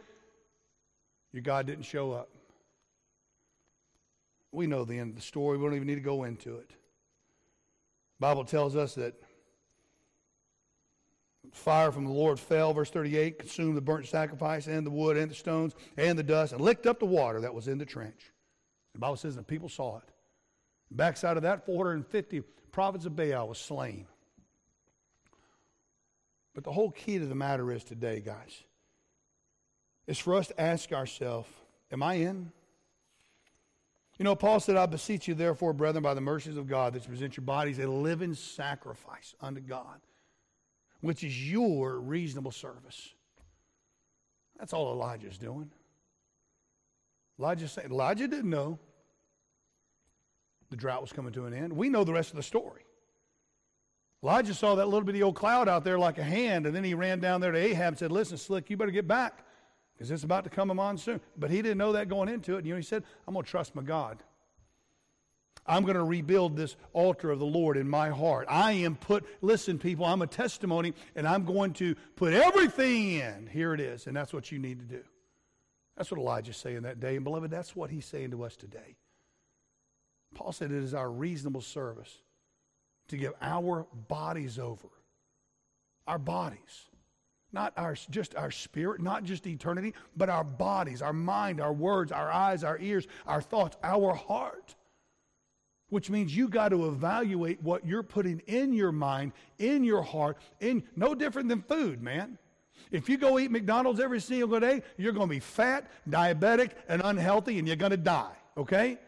Your 1.33 1.43
God 1.43 1.67
didn't 1.67 1.85
show 1.85 2.13
up. 2.13 2.29
We 4.55 4.67
know 4.67 4.85
the 4.85 4.97
end 4.97 5.11
of 5.11 5.15
the 5.15 5.21
story. 5.21 5.57
We 5.57 5.65
don't 5.65 5.75
even 5.75 5.87
need 5.87 5.95
to 5.95 6.01
go 6.01 6.23
into 6.23 6.57
it. 6.57 6.69
The 6.69 8.21
Bible 8.21 8.45
tells 8.45 8.75
us 8.75 8.95
that 8.95 9.15
Fire 11.51 11.91
from 11.91 12.05
the 12.05 12.11
Lord 12.11 12.39
fell, 12.39 12.73
verse 12.73 12.89
38, 12.89 13.39
consumed 13.39 13.77
the 13.77 13.81
burnt 13.81 14.05
sacrifice 14.07 14.67
and 14.67 14.85
the 14.85 14.91
wood 14.91 15.17
and 15.17 15.31
the 15.31 15.35
stones 15.35 15.73
and 15.97 16.17
the 16.17 16.23
dust 16.23 16.53
and 16.53 16.61
licked 16.61 16.85
up 16.85 16.99
the 16.99 17.05
water 17.05 17.41
that 17.41 17.53
was 17.53 17.67
in 17.67 17.77
the 17.77 17.85
trench. 17.85 18.31
The 18.93 18.99
Bible 18.99 19.15
says 19.15 19.35
the 19.35 19.43
people 19.43 19.69
saw 19.69 19.97
it. 19.97 20.03
Backside 20.91 21.37
of 21.37 21.43
that, 21.43 21.65
450 21.65 22.41
prophets 22.71 23.05
of 23.05 23.15
Baal 23.15 23.47
was 23.47 23.57
slain. 23.57 24.05
But 26.53 26.63
the 26.63 26.71
whole 26.71 26.91
key 26.91 27.19
to 27.19 27.25
the 27.25 27.35
matter 27.35 27.71
is 27.71 27.83
today, 27.83 28.21
guys, 28.21 28.63
is 30.07 30.19
for 30.19 30.35
us 30.35 30.47
to 30.47 30.61
ask 30.61 30.91
ourselves 30.91 31.49
Am 31.91 32.01
I 32.01 32.15
in? 32.15 32.51
You 34.17 34.23
know, 34.23 34.35
Paul 34.35 34.59
said, 34.59 34.77
I 34.77 34.85
beseech 34.85 35.27
you, 35.27 35.33
therefore, 35.33 35.73
brethren, 35.73 36.03
by 36.03 36.13
the 36.13 36.21
mercies 36.21 36.55
of 36.55 36.67
God, 36.67 36.93
that 36.93 37.03
you 37.03 37.09
present 37.09 37.35
your 37.35 37.45
bodies 37.45 37.79
a 37.79 37.87
living 37.87 38.33
sacrifice 38.33 39.35
unto 39.41 39.59
God, 39.59 39.99
which 41.01 41.23
is 41.23 41.51
your 41.51 41.99
reasonable 41.99 42.51
service. 42.51 43.13
That's 44.57 44.71
all 44.71 44.93
Elijah's 44.93 45.37
doing. 45.37 45.69
Elijah 47.37 47.67
said, 47.67 47.91
Elijah 47.91 48.27
didn't 48.29 48.49
know 48.49 48.79
the 50.69 50.77
drought 50.77 51.01
was 51.01 51.11
coming 51.11 51.33
to 51.33 51.45
an 51.45 51.53
end. 51.53 51.73
We 51.73 51.89
know 51.89 52.05
the 52.05 52.13
rest 52.13 52.29
of 52.29 52.37
the 52.37 52.43
story. 52.43 52.83
Elijah 54.23 54.53
saw 54.53 54.75
that 54.75 54.85
little 54.85 55.03
bitty 55.03 55.21
old 55.21 55.35
cloud 55.35 55.67
out 55.67 55.83
there 55.83 55.99
like 55.99 56.17
a 56.17 56.23
hand, 56.23 56.65
and 56.65 56.73
then 56.73 56.85
he 56.85 56.93
ran 56.93 57.19
down 57.19 57.41
there 57.41 57.51
to 57.51 57.57
Ahab 57.57 57.89
and 57.89 57.97
said, 57.97 58.11
Listen, 58.11 58.37
Slick, 58.37 58.69
you 58.69 58.77
better 58.77 58.91
get 58.91 59.07
back 59.07 59.45
because 59.95 60.11
it's 60.11 60.23
about 60.23 60.43
to 60.43 60.49
come 60.49 60.69
a 60.69 60.73
monsoon. 60.73 61.21
But 61.37 61.51
he 61.51 61.61
didn't 61.61 61.77
know 61.77 61.93
that 61.93 62.09
going 62.09 62.29
into 62.29 62.57
it. 62.57 62.65
You 62.65 62.73
know, 62.73 62.77
he 62.77 62.83
said, 62.83 63.03
I'm 63.27 63.33
going 63.33 63.45
to 63.45 63.49
trust 63.49 63.75
my 63.75 63.81
God. 63.81 64.21
I'm 65.67 65.83
going 65.83 65.95
to 65.95 66.03
rebuild 66.03 66.55
this 66.55 66.75
altar 66.93 67.31
of 67.31 67.39
the 67.39 67.45
Lord 67.45 67.77
in 67.77 67.89
my 67.89 68.09
heart. 68.09 68.45
I 68.49 68.73
am 68.73 68.95
put, 68.95 69.25
listen, 69.41 69.79
people, 69.79 70.05
I'm 70.05 70.21
a 70.21 70.27
testimony, 70.27 70.93
and 71.15 71.27
I'm 71.27 71.43
going 71.43 71.73
to 71.73 71.95
put 72.15 72.33
everything 72.33 73.13
in. 73.13 73.49
Here 73.51 73.73
it 73.73 73.79
is. 73.79 74.05
And 74.05 74.15
that's 74.15 74.31
what 74.31 74.51
you 74.51 74.59
need 74.59 74.79
to 74.79 74.85
do. 74.85 75.01
That's 75.97 76.11
what 76.11 76.19
Elijah's 76.19 76.57
saying 76.57 76.83
that 76.83 76.99
day. 76.99 77.15
And, 77.15 77.23
beloved, 77.23 77.49
that's 77.49 77.75
what 77.75 77.89
he's 77.89 78.05
saying 78.05 78.31
to 78.31 78.43
us 78.43 78.55
today. 78.55 78.95
Paul 80.35 80.51
said 80.51 80.71
it 80.71 80.83
is 80.83 80.93
our 80.93 81.09
reasonable 81.09 81.61
service 81.61 82.21
to 83.07 83.17
give 83.17 83.33
our 83.41 83.87
bodies 84.07 84.59
over. 84.59 84.89
Our 86.05 86.19
bodies 86.19 86.89
not 87.55 87.73
our, 87.77 87.95
just 88.11 88.35
our 88.35 88.51
spirit, 88.51 89.01
not 89.01 89.23
just 89.23 89.47
eternity, 89.47 89.95
but 90.15 90.29
our 90.29 90.43
bodies, 90.43 91.01
our 91.01 91.13
mind, 91.13 91.59
our 91.59 91.73
words, 91.73 92.11
our 92.11 92.31
eyes, 92.31 92.63
our 92.63 92.77
ears, 92.77 93.07
our 93.25 93.41
thoughts, 93.41 93.77
our 93.81 94.13
heart. 94.13 94.75
Which 95.89 96.09
means 96.09 96.35
you 96.35 96.49
got 96.49 96.69
to 96.69 96.87
evaluate 96.87 97.63
what 97.63 97.87
you're 97.87 98.03
putting 98.03 98.39
in 98.47 98.73
your 98.73 98.91
mind, 98.91 99.31
in 99.57 99.83
your 99.83 100.01
heart, 100.01 100.37
in 100.59 100.83
no 100.95 101.15
different 101.15 101.47
than 101.47 101.61
food, 101.61 102.03
man. 102.03 102.37
If 102.91 103.09
you 103.09 103.17
go 103.17 103.39
eat 103.39 103.49
McDonald's 103.49 103.99
every 103.99 104.19
single 104.19 104.59
day, 104.59 104.83
you're 104.97 105.13
going 105.13 105.29
to 105.29 105.33
be 105.33 105.39
fat, 105.39 105.89
diabetic, 106.09 106.71
and 106.89 107.01
unhealthy, 107.03 107.57
and 107.57 107.67
you're 107.67 107.77
going 107.77 107.91
to 107.91 107.97
die, 107.97 108.33
okay? 108.57 108.99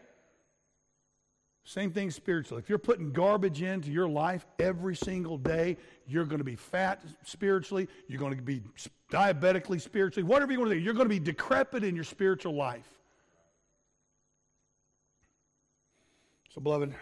Same 1.68 1.90
thing 1.90 2.10
spiritually. 2.10 2.62
If 2.62 2.70
you're 2.70 2.78
putting 2.78 3.12
garbage 3.12 3.60
into 3.60 3.90
your 3.90 4.08
life 4.08 4.46
every 4.58 4.96
single 4.96 5.36
day, 5.36 5.76
you're 6.06 6.24
going 6.24 6.38
to 6.38 6.44
be 6.44 6.56
fat 6.56 7.02
spiritually. 7.26 7.88
You're 8.06 8.20
going 8.20 8.34
to 8.34 8.42
be 8.42 8.62
diabetically 9.10 9.78
spiritually. 9.78 10.26
Whatever 10.26 10.50
you 10.50 10.60
want 10.60 10.70
to 10.70 10.76
do, 10.76 10.80
you're 10.80 10.94
going 10.94 11.04
to 11.04 11.14
be 11.14 11.18
decrepit 11.18 11.84
in 11.84 11.94
your 11.94 12.04
spiritual 12.04 12.54
life. 12.54 12.88
So, 16.54 16.62
beloved, 16.62 16.94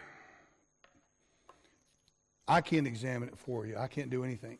I 2.48 2.60
can't 2.60 2.88
examine 2.88 3.28
it 3.28 3.38
for 3.38 3.66
you. 3.66 3.76
I 3.78 3.86
can't 3.86 4.10
do 4.10 4.24
anything. 4.24 4.58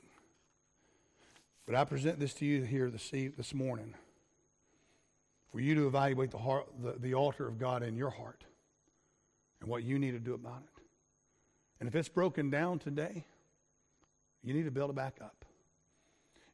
But 1.67 1.75
I 1.75 1.85
present 1.85 2.21
this 2.21 2.33
to 2.35 2.45
you 2.45 2.63
here 2.63 2.91
this, 2.91 3.11
this 3.11 3.53
morning 3.53 3.93
for 5.51 5.59
you 5.59 5.75
to 5.75 5.89
evaluate 5.89 6.31
the, 6.31 6.39
heart, 6.39 6.69
the, 6.81 6.93
the 6.93 7.15
altar 7.15 7.49
of 7.49 7.59
God 7.59 7.83
in 7.83 7.97
your 7.97 8.11
heart 8.11 8.45
and 9.61 9.69
what 9.69 9.83
you 9.83 9.99
need 9.99 10.13
to 10.13 10.19
do 10.19 10.35
about 10.35 10.63
it. 10.63 10.83
And 11.81 11.89
if 11.89 11.95
it's 11.95 12.09
broken 12.09 12.51
down 12.51 12.79
today, 12.79 13.25
you 14.43 14.55
need 14.55 14.65
to 14.65 14.71
build 14.71 14.91
it 14.91 14.97
back 14.97 15.17
up. 15.21 15.45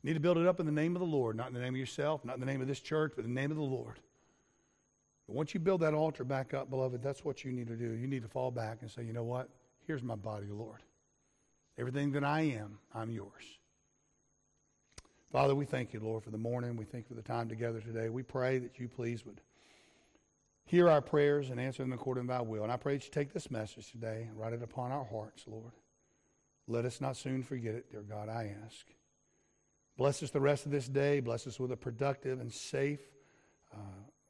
You 0.03 0.09
need 0.11 0.15
to 0.15 0.21
build 0.21 0.39
it 0.39 0.47
up 0.47 0.59
in 0.59 0.67
the 0.67 0.73
name 0.73 0.97
of 0.97 1.01
the 1.01 1.07
Lord, 1.07 1.37
not 1.37 1.49
in 1.49 1.55
the 1.55 1.61
name 1.61 1.75
of 1.75 1.79
yourself, 1.79 2.25
not 2.25 2.35
in 2.35 2.41
the 2.41 2.47
name 2.47 2.61
of 2.61 2.67
this 2.67 2.81
church, 2.81 3.13
but 3.15 3.25
in 3.25 3.35
the 3.35 3.41
name 3.41 3.51
of 3.51 3.57
the 3.57 3.63
Lord. 3.63 4.01
But 5.29 5.37
once 5.37 5.55
you 5.55 5.61
build 5.61 5.81
that 5.83 5.95
altar 5.95 6.25
back 6.25 6.55
up, 6.55 6.71
beloved, 6.71 7.03
that's 7.03 7.25
what 7.25 7.45
you 7.45 7.53
need 7.53 7.69
to 7.69 7.77
do. 7.77 7.93
You 7.93 8.09
need 8.09 8.23
to 8.23 8.29
fall 8.29 8.51
back 8.51 8.79
and 8.81 8.91
say, 8.91 9.05
you 9.05 9.13
know 9.13 9.23
what? 9.23 9.49
Here's 9.87 10.03
my 10.03 10.17
body, 10.17 10.47
Lord. 10.51 10.81
Everything 11.79 12.13
that 12.13 12.25
I 12.25 12.41
am, 12.43 12.79
I'm 12.93 13.11
yours. 13.11 13.59
Father, 15.31 15.55
we 15.55 15.65
thank 15.65 15.95
you, 15.95 16.01
Lord, 16.01 16.25
for 16.25 16.31
the 16.31 16.39
morning. 16.39 16.77
We 16.77 16.85
thank 16.85 17.05
you 17.05 17.17
for 17.17 17.23
the 17.23 17.27
time 17.27 17.49
together 17.49 17.81
today. 17.81 18.09
We 18.09 18.23
pray 18.23 18.59
that 18.59 18.79
you 18.79 18.89
please 18.89 19.25
would 19.25 19.41
hear 20.65 20.89
our 20.89 21.01
prayers 21.01 21.51
and 21.51 21.61
answer 21.61 21.83
them 21.83 21.93
according 21.93 22.25
to 22.25 22.29
thy 22.29 22.41
will. 22.41 22.63
And 22.63 22.73
I 22.73 22.77
pray 22.77 22.95
that 22.95 23.05
you 23.05 23.11
take 23.11 23.33
this 23.33 23.51
message 23.51 23.91
today 23.91 24.27
and 24.29 24.39
write 24.39 24.53
it 24.53 24.63
upon 24.63 24.93
our 24.93 25.05
hearts, 25.05 25.45
Lord. 25.47 25.73
Let 26.67 26.85
us 26.85 27.01
not 27.01 27.17
soon 27.17 27.43
forget 27.43 27.75
it, 27.75 27.91
dear 27.91 28.03
God, 28.03 28.29
I 28.29 28.55
ask. 28.65 28.87
Bless 29.97 30.23
us 30.23 30.31
the 30.31 30.41
rest 30.41 30.65
of 30.65 30.73
this 30.73 30.89
day. 30.89 31.21
Bless 31.21 31.47
us 31.47 31.61
with 31.61 31.73
a 31.73 31.77
productive 31.77 32.41
and 32.41 32.53
safe 32.53 33.01
uh, 33.75 33.77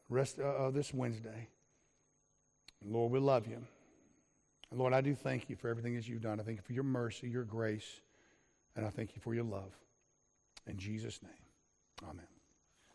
rest 0.08 0.38
of 0.38 0.74
this 0.74 0.92
Wednesday. 0.92 1.48
Lord, 2.84 3.12
we 3.12 3.20
love 3.20 3.46
you. 3.46 3.62
And 4.70 4.80
Lord, 4.80 4.92
I 4.92 5.02
do 5.02 5.14
thank 5.14 5.50
you 5.50 5.56
for 5.56 5.68
everything 5.68 5.94
that 5.94 6.08
you've 6.08 6.22
done. 6.22 6.40
I 6.40 6.42
thank 6.42 6.56
you 6.56 6.62
for 6.62 6.72
your 6.72 6.84
mercy, 6.84 7.28
your 7.28 7.44
grace, 7.44 8.00
and 8.74 8.86
I 8.86 8.88
thank 8.88 9.14
you 9.14 9.20
for 9.20 9.34
your 9.34 9.44
love. 9.44 9.76
In 10.66 10.78
Jesus' 10.78 11.20
name, 11.22 12.08
amen. 12.08 12.41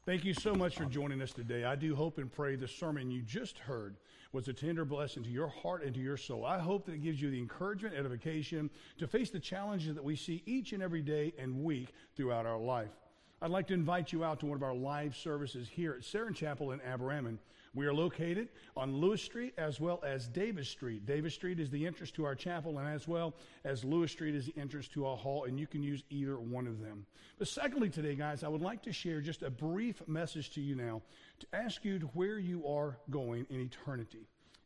Thank 0.07 0.23
you 0.23 0.33
so 0.33 0.55
much 0.55 0.77
for 0.77 0.85
joining 0.85 1.21
us 1.21 1.33
today. 1.33 1.65
I 1.65 1.75
do 1.75 1.93
hope 1.93 2.17
and 2.17 2.31
pray 2.31 2.55
the 2.55 2.65
sermon 2.65 3.11
you 3.11 3.21
just 3.21 3.59
heard 3.59 3.97
was 4.31 4.47
a 4.47 4.53
tender 4.53 4.85
blessing 4.85 5.21
to 5.23 5.29
your 5.29 5.49
heart 5.49 5.83
and 5.83 5.93
to 5.95 5.99
your 5.99 6.15
soul. 6.15 6.45
I 6.45 6.59
hope 6.59 6.85
that 6.85 6.93
it 6.93 7.03
gives 7.03 7.21
you 7.21 7.29
the 7.29 7.37
encouragement, 7.37 7.93
edification 7.93 8.69
to 8.99 9.05
face 9.05 9.31
the 9.31 9.39
challenges 9.41 9.95
that 9.95 10.03
we 10.05 10.15
see 10.15 10.43
each 10.45 10.71
and 10.71 10.81
every 10.81 11.01
day 11.01 11.33
and 11.37 11.61
week 11.61 11.89
throughout 12.15 12.45
our 12.45 12.57
life. 12.57 12.93
I'd 13.39 13.51
like 13.51 13.67
to 13.67 13.75
invite 13.75 14.11
you 14.11 14.23
out 14.23 14.39
to 14.39 14.47
one 14.47 14.55
of 14.55 14.63
our 14.63 14.73
live 14.73 15.15
services 15.15 15.69
here 15.69 15.93
at 15.93 16.01
Saron 16.01 16.33
Chapel 16.33 16.71
in 16.71 16.79
Aberaman. 16.79 17.37
We 17.75 17.85
are 17.85 17.93
located 17.93 18.49
on 18.75 18.97
Lewis 18.97 19.21
Street 19.21 19.53
as 19.59 19.79
well 19.79 20.01
as 20.03 20.27
Davis 20.27 20.67
Street. 20.67 21.05
Davis 21.05 21.35
Street 21.35 21.59
is 21.59 21.69
the 21.69 21.85
entrance 21.85 22.09
to 22.11 22.25
our 22.25 22.33
chapel, 22.33 22.79
and 22.79 22.87
as 22.87 23.07
well 23.07 23.35
as 23.63 23.83
Lewis 23.83 24.11
Street 24.11 24.33
is 24.33 24.47
the 24.47 24.59
entrance 24.59 24.87
to 24.87 25.05
our 25.05 25.15
hall, 25.15 25.43
and 25.43 25.59
you 25.59 25.67
can 25.67 25.83
use 25.83 26.03
either 26.09 26.39
one 26.39 26.65
of 26.65 26.79
them. 26.79 27.05
But 27.37 27.47
secondly, 27.47 27.91
today, 27.91 28.15
guys, 28.15 28.43
I 28.43 28.47
would 28.47 28.63
like 28.63 28.81
to 28.83 28.91
share 28.91 29.21
just 29.21 29.43
a 29.43 29.51
brief 29.51 30.01
message 30.07 30.49
to 30.55 30.61
you 30.61 30.73
now 30.73 31.03
to 31.39 31.47
ask 31.53 31.85
you 31.85 31.99
to 31.99 32.07
where 32.07 32.39
you 32.39 32.65
are 32.65 32.97
going 33.11 33.45
in 33.51 33.59
eternity. 33.59 34.25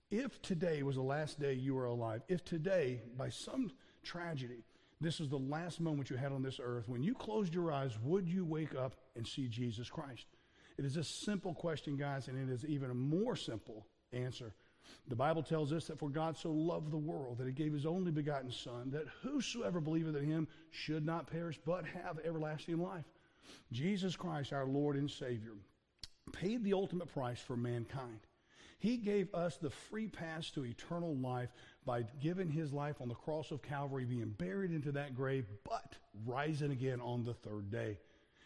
If 0.10 0.42
today 0.42 0.82
was 0.84 0.96
the 0.96 1.02
last 1.02 1.42
day 1.42 1.56
you 1.56 1.76
were 1.76 1.86
alive, 1.86 2.22
if 2.30 2.46
today, 2.46 3.02
by 3.18 3.28
some 3.28 3.70
tragedy, 4.02 4.64
this 5.02 5.20
is 5.20 5.30
the 5.30 5.38
last 5.38 5.82
moment 5.82 6.10
you 6.10 6.16
had 6.16 6.32
on 6.32 6.44
this 6.44 6.60
earth, 6.64 6.88
when 6.88 7.04
you 7.04 7.16
closed 7.16 7.54
your 7.54 7.72
eyes, 7.72 7.98
would 8.04 8.28
you 8.28 8.46
wake 8.46 8.76
up 8.76 8.94
and 9.16 9.28
see 9.28 9.48
Jesus 9.48 9.90
Christ? 9.90 10.28
It 10.78 10.86
is 10.86 10.96
a 10.96 11.04
simple 11.04 11.54
question, 11.54 11.98
guys, 11.98 12.28
and 12.28 12.38
it 12.38 12.54
is 12.54 12.64
even 12.66 12.92
a 12.92 12.96
more 12.96 13.36
simple 13.36 13.88
answer. 14.14 14.54
The 15.08 15.16
Bible 15.16 15.44
tells 15.44 15.74
us 15.74 15.86
that 15.86 16.00
for 16.00 16.10
God 16.10 16.38
so 16.38 16.52
loved 16.52 16.92
the 16.92 16.98
world 16.98 17.38
that 17.38 17.48
he 17.48 17.54
gave 17.54 17.74
his 17.74 17.86
only 17.86 18.12
begotten 18.12 18.52
Son, 18.52 18.92
that 18.92 19.08
whosoever 19.22 19.80
believeth 19.80 20.16
in 20.16 20.26
him 20.26 20.48
should 20.70 21.06
not 21.06 21.28
perish, 21.28 21.60
but 21.66 21.86
have 21.86 22.20
everlasting 22.24 22.78
life. 22.78 23.06
Jesus 23.72 24.16
Christ, 24.16 24.54
our 24.54 24.66
Lord 24.66 24.96
and 24.96 25.10
Savior, 25.10 25.54
paid 26.32 26.64
the 26.64 26.74
ultimate 26.74 27.12
price 27.12 27.40
for 27.40 27.58
mankind. 27.58 28.20
He 28.82 28.98
gave 28.98 29.34
us 29.36 29.58
the 29.58 29.70
free 29.70 30.08
pass 30.08 30.50
to 30.52 30.66
eternal 30.66 31.16
life 31.16 31.50
by 31.86 32.04
giving 32.20 32.50
his 32.50 32.74
life 32.74 33.00
on 33.00 33.10
the 33.10 33.14
cross 33.14 33.52
of 33.52 33.62
Calvary, 33.62 34.06
being 34.06 34.34
buried 34.40 34.72
into 34.72 34.92
that 34.94 35.16
grave, 35.16 35.46
but 35.64 35.98
rising 36.26 36.72
again 36.72 37.00
on 37.00 37.24
the 37.24 37.36
third 37.36 37.70
day. 37.70 38.00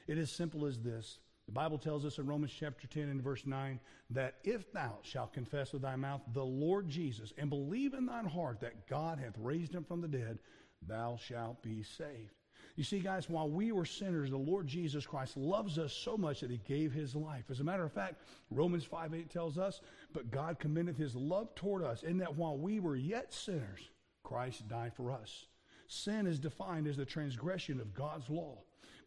It 0.08 0.18
is 0.18 0.30
simple 0.30 0.66
as 0.66 0.78
this 0.78 1.20
the 1.46 1.54
Bible 1.54 1.78
tells 1.78 2.04
us 2.04 2.18
in 2.18 2.26
Romans 2.26 2.52
chapter 2.52 2.86
10 2.86 3.04
and 3.04 3.22
verse 3.22 3.46
9 3.46 3.80
that 4.10 4.36
if 4.44 4.74
thou 4.74 4.98
shalt 5.04 5.32
confess 5.32 5.72
with 5.72 5.84
thy 5.84 5.96
mouth 5.96 6.22
the 6.34 6.44
Lord 6.44 6.90
Jesus 6.90 7.32
and 7.38 7.50
believe 7.50 7.94
in 7.94 8.06
thine 8.06 8.26
heart 8.26 8.60
that 8.60 8.88
God 8.88 9.20
hath 9.20 9.38
raised 9.38 9.74
him 9.74 9.86
from 9.86 10.02
the 10.02 10.08
dead, 10.10 10.40
thou 10.86 11.18
shalt 11.18 11.62
be 11.62 11.82
saved. 11.82 12.34
You 12.76 12.84
see, 12.84 13.00
guys, 13.00 13.30
while 13.30 13.50
we 13.50 13.72
were 13.72 13.86
sinners, 13.86 14.32
the 14.32 14.38
Lord 14.38 14.68
Jesus 14.68 15.06
Christ 15.06 15.38
loves 15.38 15.80
us 15.80 15.94
so 15.94 16.18
much 16.18 16.42
that 16.42 16.52
he 16.52 16.60
gave 16.68 16.92
his 16.92 17.16
life. 17.16 17.46
As 17.50 17.62
a 17.62 17.64
matter 17.64 17.86
of 17.86 17.94
fact, 17.94 18.22
Romans 18.52 18.84
5 18.84 19.14
8 19.14 19.30
tells 19.30 19.58
us, 19.58 19.80
But 20.12 20.30
God 20.30 20.60
commendeth 20.60 20.98
his 20.98 21.16
love 21.16 21.56
toward 21.56 21.84
us, 21.84 22.04
in 22.04 22.18
that 22.18 22.36
while 22.36 22.58
we 22.58 22.82
were 22.82 22.98
yet 22.98 23.34
sinners, 23.34 23.90
Christ 24.24 24.68
died 24.68 24.94
for 24.94 25.12
us. 25.12 25.46
Sin 25.88 26.28
is 26.28 26.40
defined 26.40 26.88
as 26.88 26.98
the 26.98 27.06
transgression 27.06 27.80
of 27.80 27.94
God's 27.94 28.30
law. 28.30 28.58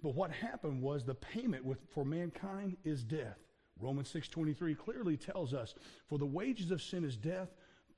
But 0.03 0.15
what 0.15 0.31
happened 0.31 0.81
was 0.81 1.05
the 1.05 1.15
payment 1.15 1.65
with, 1.65 1.79
for 1.91 2.05
mankind 2.05 2.77
is 2.85 3.03
death. 3.03 3.39
Romans 3.81 4.09
6:23 4.09 4.75
clearly 4.75 5.17
tells 5.17 5.53
us, 5.53 5.75
"For 6.07 6.19
the 6.19 6.27
wages 6.27 6.71
of 6.71 6.83
sin 6.83 7.05
is 7.05 7.17
death, 7.17 7.55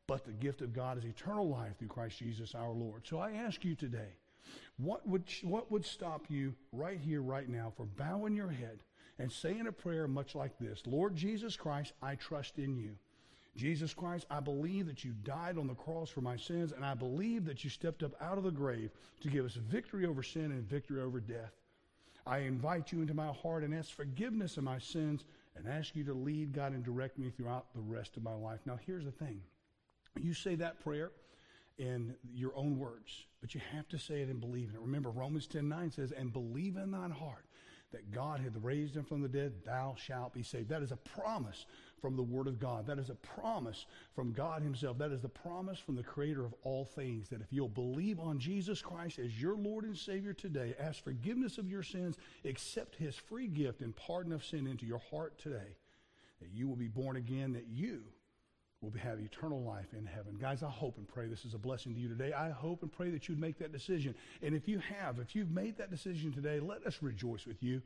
but 0.06 0.24
the 0.24 0.32
gift 0.32 0.62
of 0.62 0.72
God 0.72 0.98
is 0.98 1.04
eternal 1.04 1.48
life 1.48 1.78
through 1.78 1.88
Christ 1.88 2.18
Jesus 2.18 2.54
our 2.54 2.72
Lord." 2.72 3.06
So 3.06 3.18
I 3.18 3.32
ask 3.32 3.64
you 3.64 3.74
today, 3.74 4.16
what 4.76 5.06
would 5.06 5.24
what 5.42 5.70
would 5.70 5.84
stop 5.84 6.26
you 6.28 6.54
right 6.72 6.98
here 6.98 7.22
right 7.22 7.48
now 7.48 7.72
from 7.76 7.90
bowing 7.96 8.34
your 8.34 8.50
head 8.50 8.80
and 9.18 9.30
saying 9.30 9.66
a 9.66 9.72
prayer 9.72 10.08
much 10.08 10.34
like 10.34 10.58
this? 10.58 10.82
Lord 10.86 11.14
Jesus 11.16 11.56
Christ, 11.56 11.92
I 12.02 12.14
trust 12.14 12.58
in 12.58 12.76
you. 12.76 12.96
Jesus 13.56 13.92
Christ, 13.92 14.26
I 14.30 14.40
believe 14.40 14.86
that 14.86 15.04
you 15.04 15.12
died 15.24 15.58
on 15.58 15.66
the 15.66 15.74
cross 15.74 16.08
for 16.08 16.20
my 16.20 16.36
sins, 16.36 16.72
and 16.72 16.84
I 16.84 16.94
believe 16.94 17.44
that 17.46 17.64
you 17.64 17.70
stepped 17.70 18.02
up 18.02 18.12
out 18.20 18.38
of 18.38 18.44
the 18.44 18.50
grave 18.50 18.90
to 19.22 19.28
give 19.28 19.44
us 19.44 19.54
victory 19.54 20.06
over 20.06 20.22
sin 20.22 20.52
and 20.52 20.62
victory 20.62 21.00
over 21.00 21.20
death. 21.20 21.52
I 22.26 22.38
invite 22.38 22.92
you 22.92 23.00
into 23.00 23.14
my 23.14 23.26
heart 23.26 23.64
and 23.64 23.74
ask 23.74 23.90
forgiveness 23.90 24.56
of 24.56 24.64
my 24.64 24.78
sins 24.78 25.24
and 25.56 25.66
ask 25.66 25.96
you 25.96 26.04
to 26.04 26.14
lead 26.14 26.52
God 26.52 26.72
and 26.72 26.84
direct 26.84 27.18
me 27.18 27.30
throughout 27.30 27.66
the 27.74 27.80
rest 27.80 28.16
of 28.16 28.22
my 28.22 28.34
life. 28.34 28.60
Now, 28.66 28.78
here's 28.86 29.04
the 29.04 29.10
thing 29.10 29.40
you 30.20 30.34
say 30.34 30.54
that 30.56 30.80
prayer 30.80 31.10
in 31.80 32.14
your 32.34 32.54
own 32.54 32.78
words, 32.78 33.24
but 33.40 33.54
you 33.54 33.60
have 33.72 33.88
to 33.88 33.98
say 33.98 34.20
it 34.20 34.28
and 34.28 34.38
believe 34.38 34.68
in 34.68 34.76
it. 34.76 34.80
Remember, 34.80 35.10
Romans 35.10 35.46
10 35.46 35.68
9 35.68 35.90
says, 35.90 36.12
And 36.12 36.32
believe 36.32 36.76
in 36.76 36.90
thine 36.90 37.10
heart 37.10 37.46
that 37.92 38.12
God 38.12 38.40
hath 38.40 38.52
raised 38.62 38.94
him 38.94 39.04
from 39.04 39.22
the 39.22 39.28
dead, 39.28 39.52
thou 39.64 39.96
shalt 39.98 40.32
be 40.32 40.42
saved. 40.42 40.68
That 40.68 40.82
is 40.82 40.92
a 40.92 40.96
promise 40.96 41.66
from 42.00 42.16
the 42.16 42.22
Word 42.22 42.46
of 42.46 42.60
God. 42.60 42.86
That 42.86 42.98
is 42.98 43.10
a 43.10 43.14
promise 43.14 43.86
from 44.14 44.32
God 44.32 44.62
Himself. 44.62 44.98
That 44.98 45.10
is 45.10 45.22
the 45.22 45.28
promise 45.28 45.78
from 45.78 45.96
the 45.96 46.02
Creator 46.02 46.44
of 46.44 46.54
all 46.62 46.84
things 46.84 47.28
that 47.30 47.40
if 47.40 47.48
you'll 47.50 47.68
believe 47.68 48.20
on 48.20 48.38
Jesus 48.38 48.80
Christ 48.80 49.18
as 49.18 49.40
your 49.40 49.56
Lord 49.56 49.84
and 49.84 49.96
Savior 49.96 50.32
today, 50.32 50.74
ask 50.78 51.02
forgiveness 51.02 51.58
of 51.58 51.68
your 51.70 51.82
sins, 51.82 52.16
accept 52.44 52.96
His 52.96 53.16
free 53.16 53.48
gift 53.48 53.80
and 53.80 53.96
pardon 53.96 54.32
of 54.32 54.44
sin 54.44 54.66
into 54.66 54.86
your 54.86 55.02
heart 55.10 55.38
today, 55.38 55.76
that 56.40 56.50
you 56.52 56.68
will 56.68 56.76
be 56.76 56.88
born 56.88 57.16
again, 57.16 57.52
that 57.54 57.66
you 57.68 58.02
will 58.80 58.92
have 58.98 59.20
eternal 59.20 59.62
life 59.62 59.92
in 59.96 60.06
heaven. 60.06 60.36
Guys, 60.40 60.62
I 60.62 60.70
hope 60.70 60.96
and 60.96 61.06
pray 61.06 61.26
this 61.26 61.44
is 61.44 61.52
a 61.52 61.58
blessing 61.58 61.94
to 61.94 62.00
you 62.00 62.08
today. 62.08 62.32
I 62.32 62.50
hope 62.50 62.82
and 62.82 62.90
pray 62.90 63.10
that 63.10 63.28
you'd 63.28 63.40
make 63.40 63.58
that 63.58 63.72
decision. 63.72 64.14
And 64.42 64.54
if 64.54 64.66
you 64.66 64.78
have, 64.78 65.18
if 65.18 65.36
you've 65.36 65.50
made 65.50 65.76
that 65.78 65.90
decision 65.90 66.32
today, 66.32 66.60
let 66.60 66.86
us 66.86 66.98
rejoice 67.02 67.46
with 67.46 67.62
you. 67.62 67.82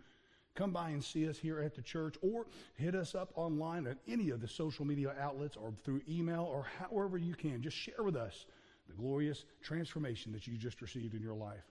Come 0.54 0.70
by 0.70 0.90
and 0.90 1.02
see 1.02 1.28
us 1.28 1.36
here 1.36 1.58
at 1.60 1.74
the 1.74 1.82
church 1.82 2.14
or 2.22 2.46
hit 2.76 2.94
us 2.94 3.16
up 3.16 3.32
online 3.34 3.88
at 3.88 3.98
any 4.06 4.30
of 4.30 4.40
the 4.40 4.46
social 4.46 4.84
media 4.84 5.12
outlets 5.20 5.56
or 5.56 5.72
through 5.84 6.02
email 6.08 6.44
or 6.44 6.64
however 6.78 7.18
you 7.18 7.34
can. 7.34 7.60
Just 7.60 7.76
share 7.76 8.04
with 8.04 8.14
us 8.14 8.46
the 8.86 8.94
glorious 8.94 9.46
transformation 9.62 10.30
that 10.32 10.46
you 10.46 10.56
just 10.56 10.80
received 10.80 11.14
in 11.14 11.22
your 11.22 11.34
life. 11.34 11.64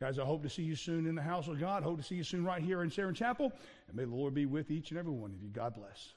Guys, 0.00 0.18
I 0.18 0.24
hope 0.24 0.42
to 0.42 0.50
see 0.50 0.64
you 0.64 0.74
soon 0.74 1.06
in 1.06 1.14
the 1.14 1.22
house 1.22 1.46
of 1.46 1.60
God. 1.60 1.84
Hope 1.84 1.98
to 1.98 2.02
see 2.02 2.16
you 2.16 2.24
soon 2.24 2.44
right 2.44 2.60
here 2.60 2.82
in 2.82 2.90
Saron 2.90 3.14
Chapel. 3.14 3.52
And 3.86 3.96
may 3.96 4.04
the 4.04 4.14
Lord 4.14 4.34
be 4.34 4.46
with 4.46 4.72
each 4.72 4.90
and 4.90 4.98
every 4.98 5.12
one 5.12 5.30
of 5.30 5.40
you. 5.40 5.48
God 5.50 5.74
bless. 5.74 6.14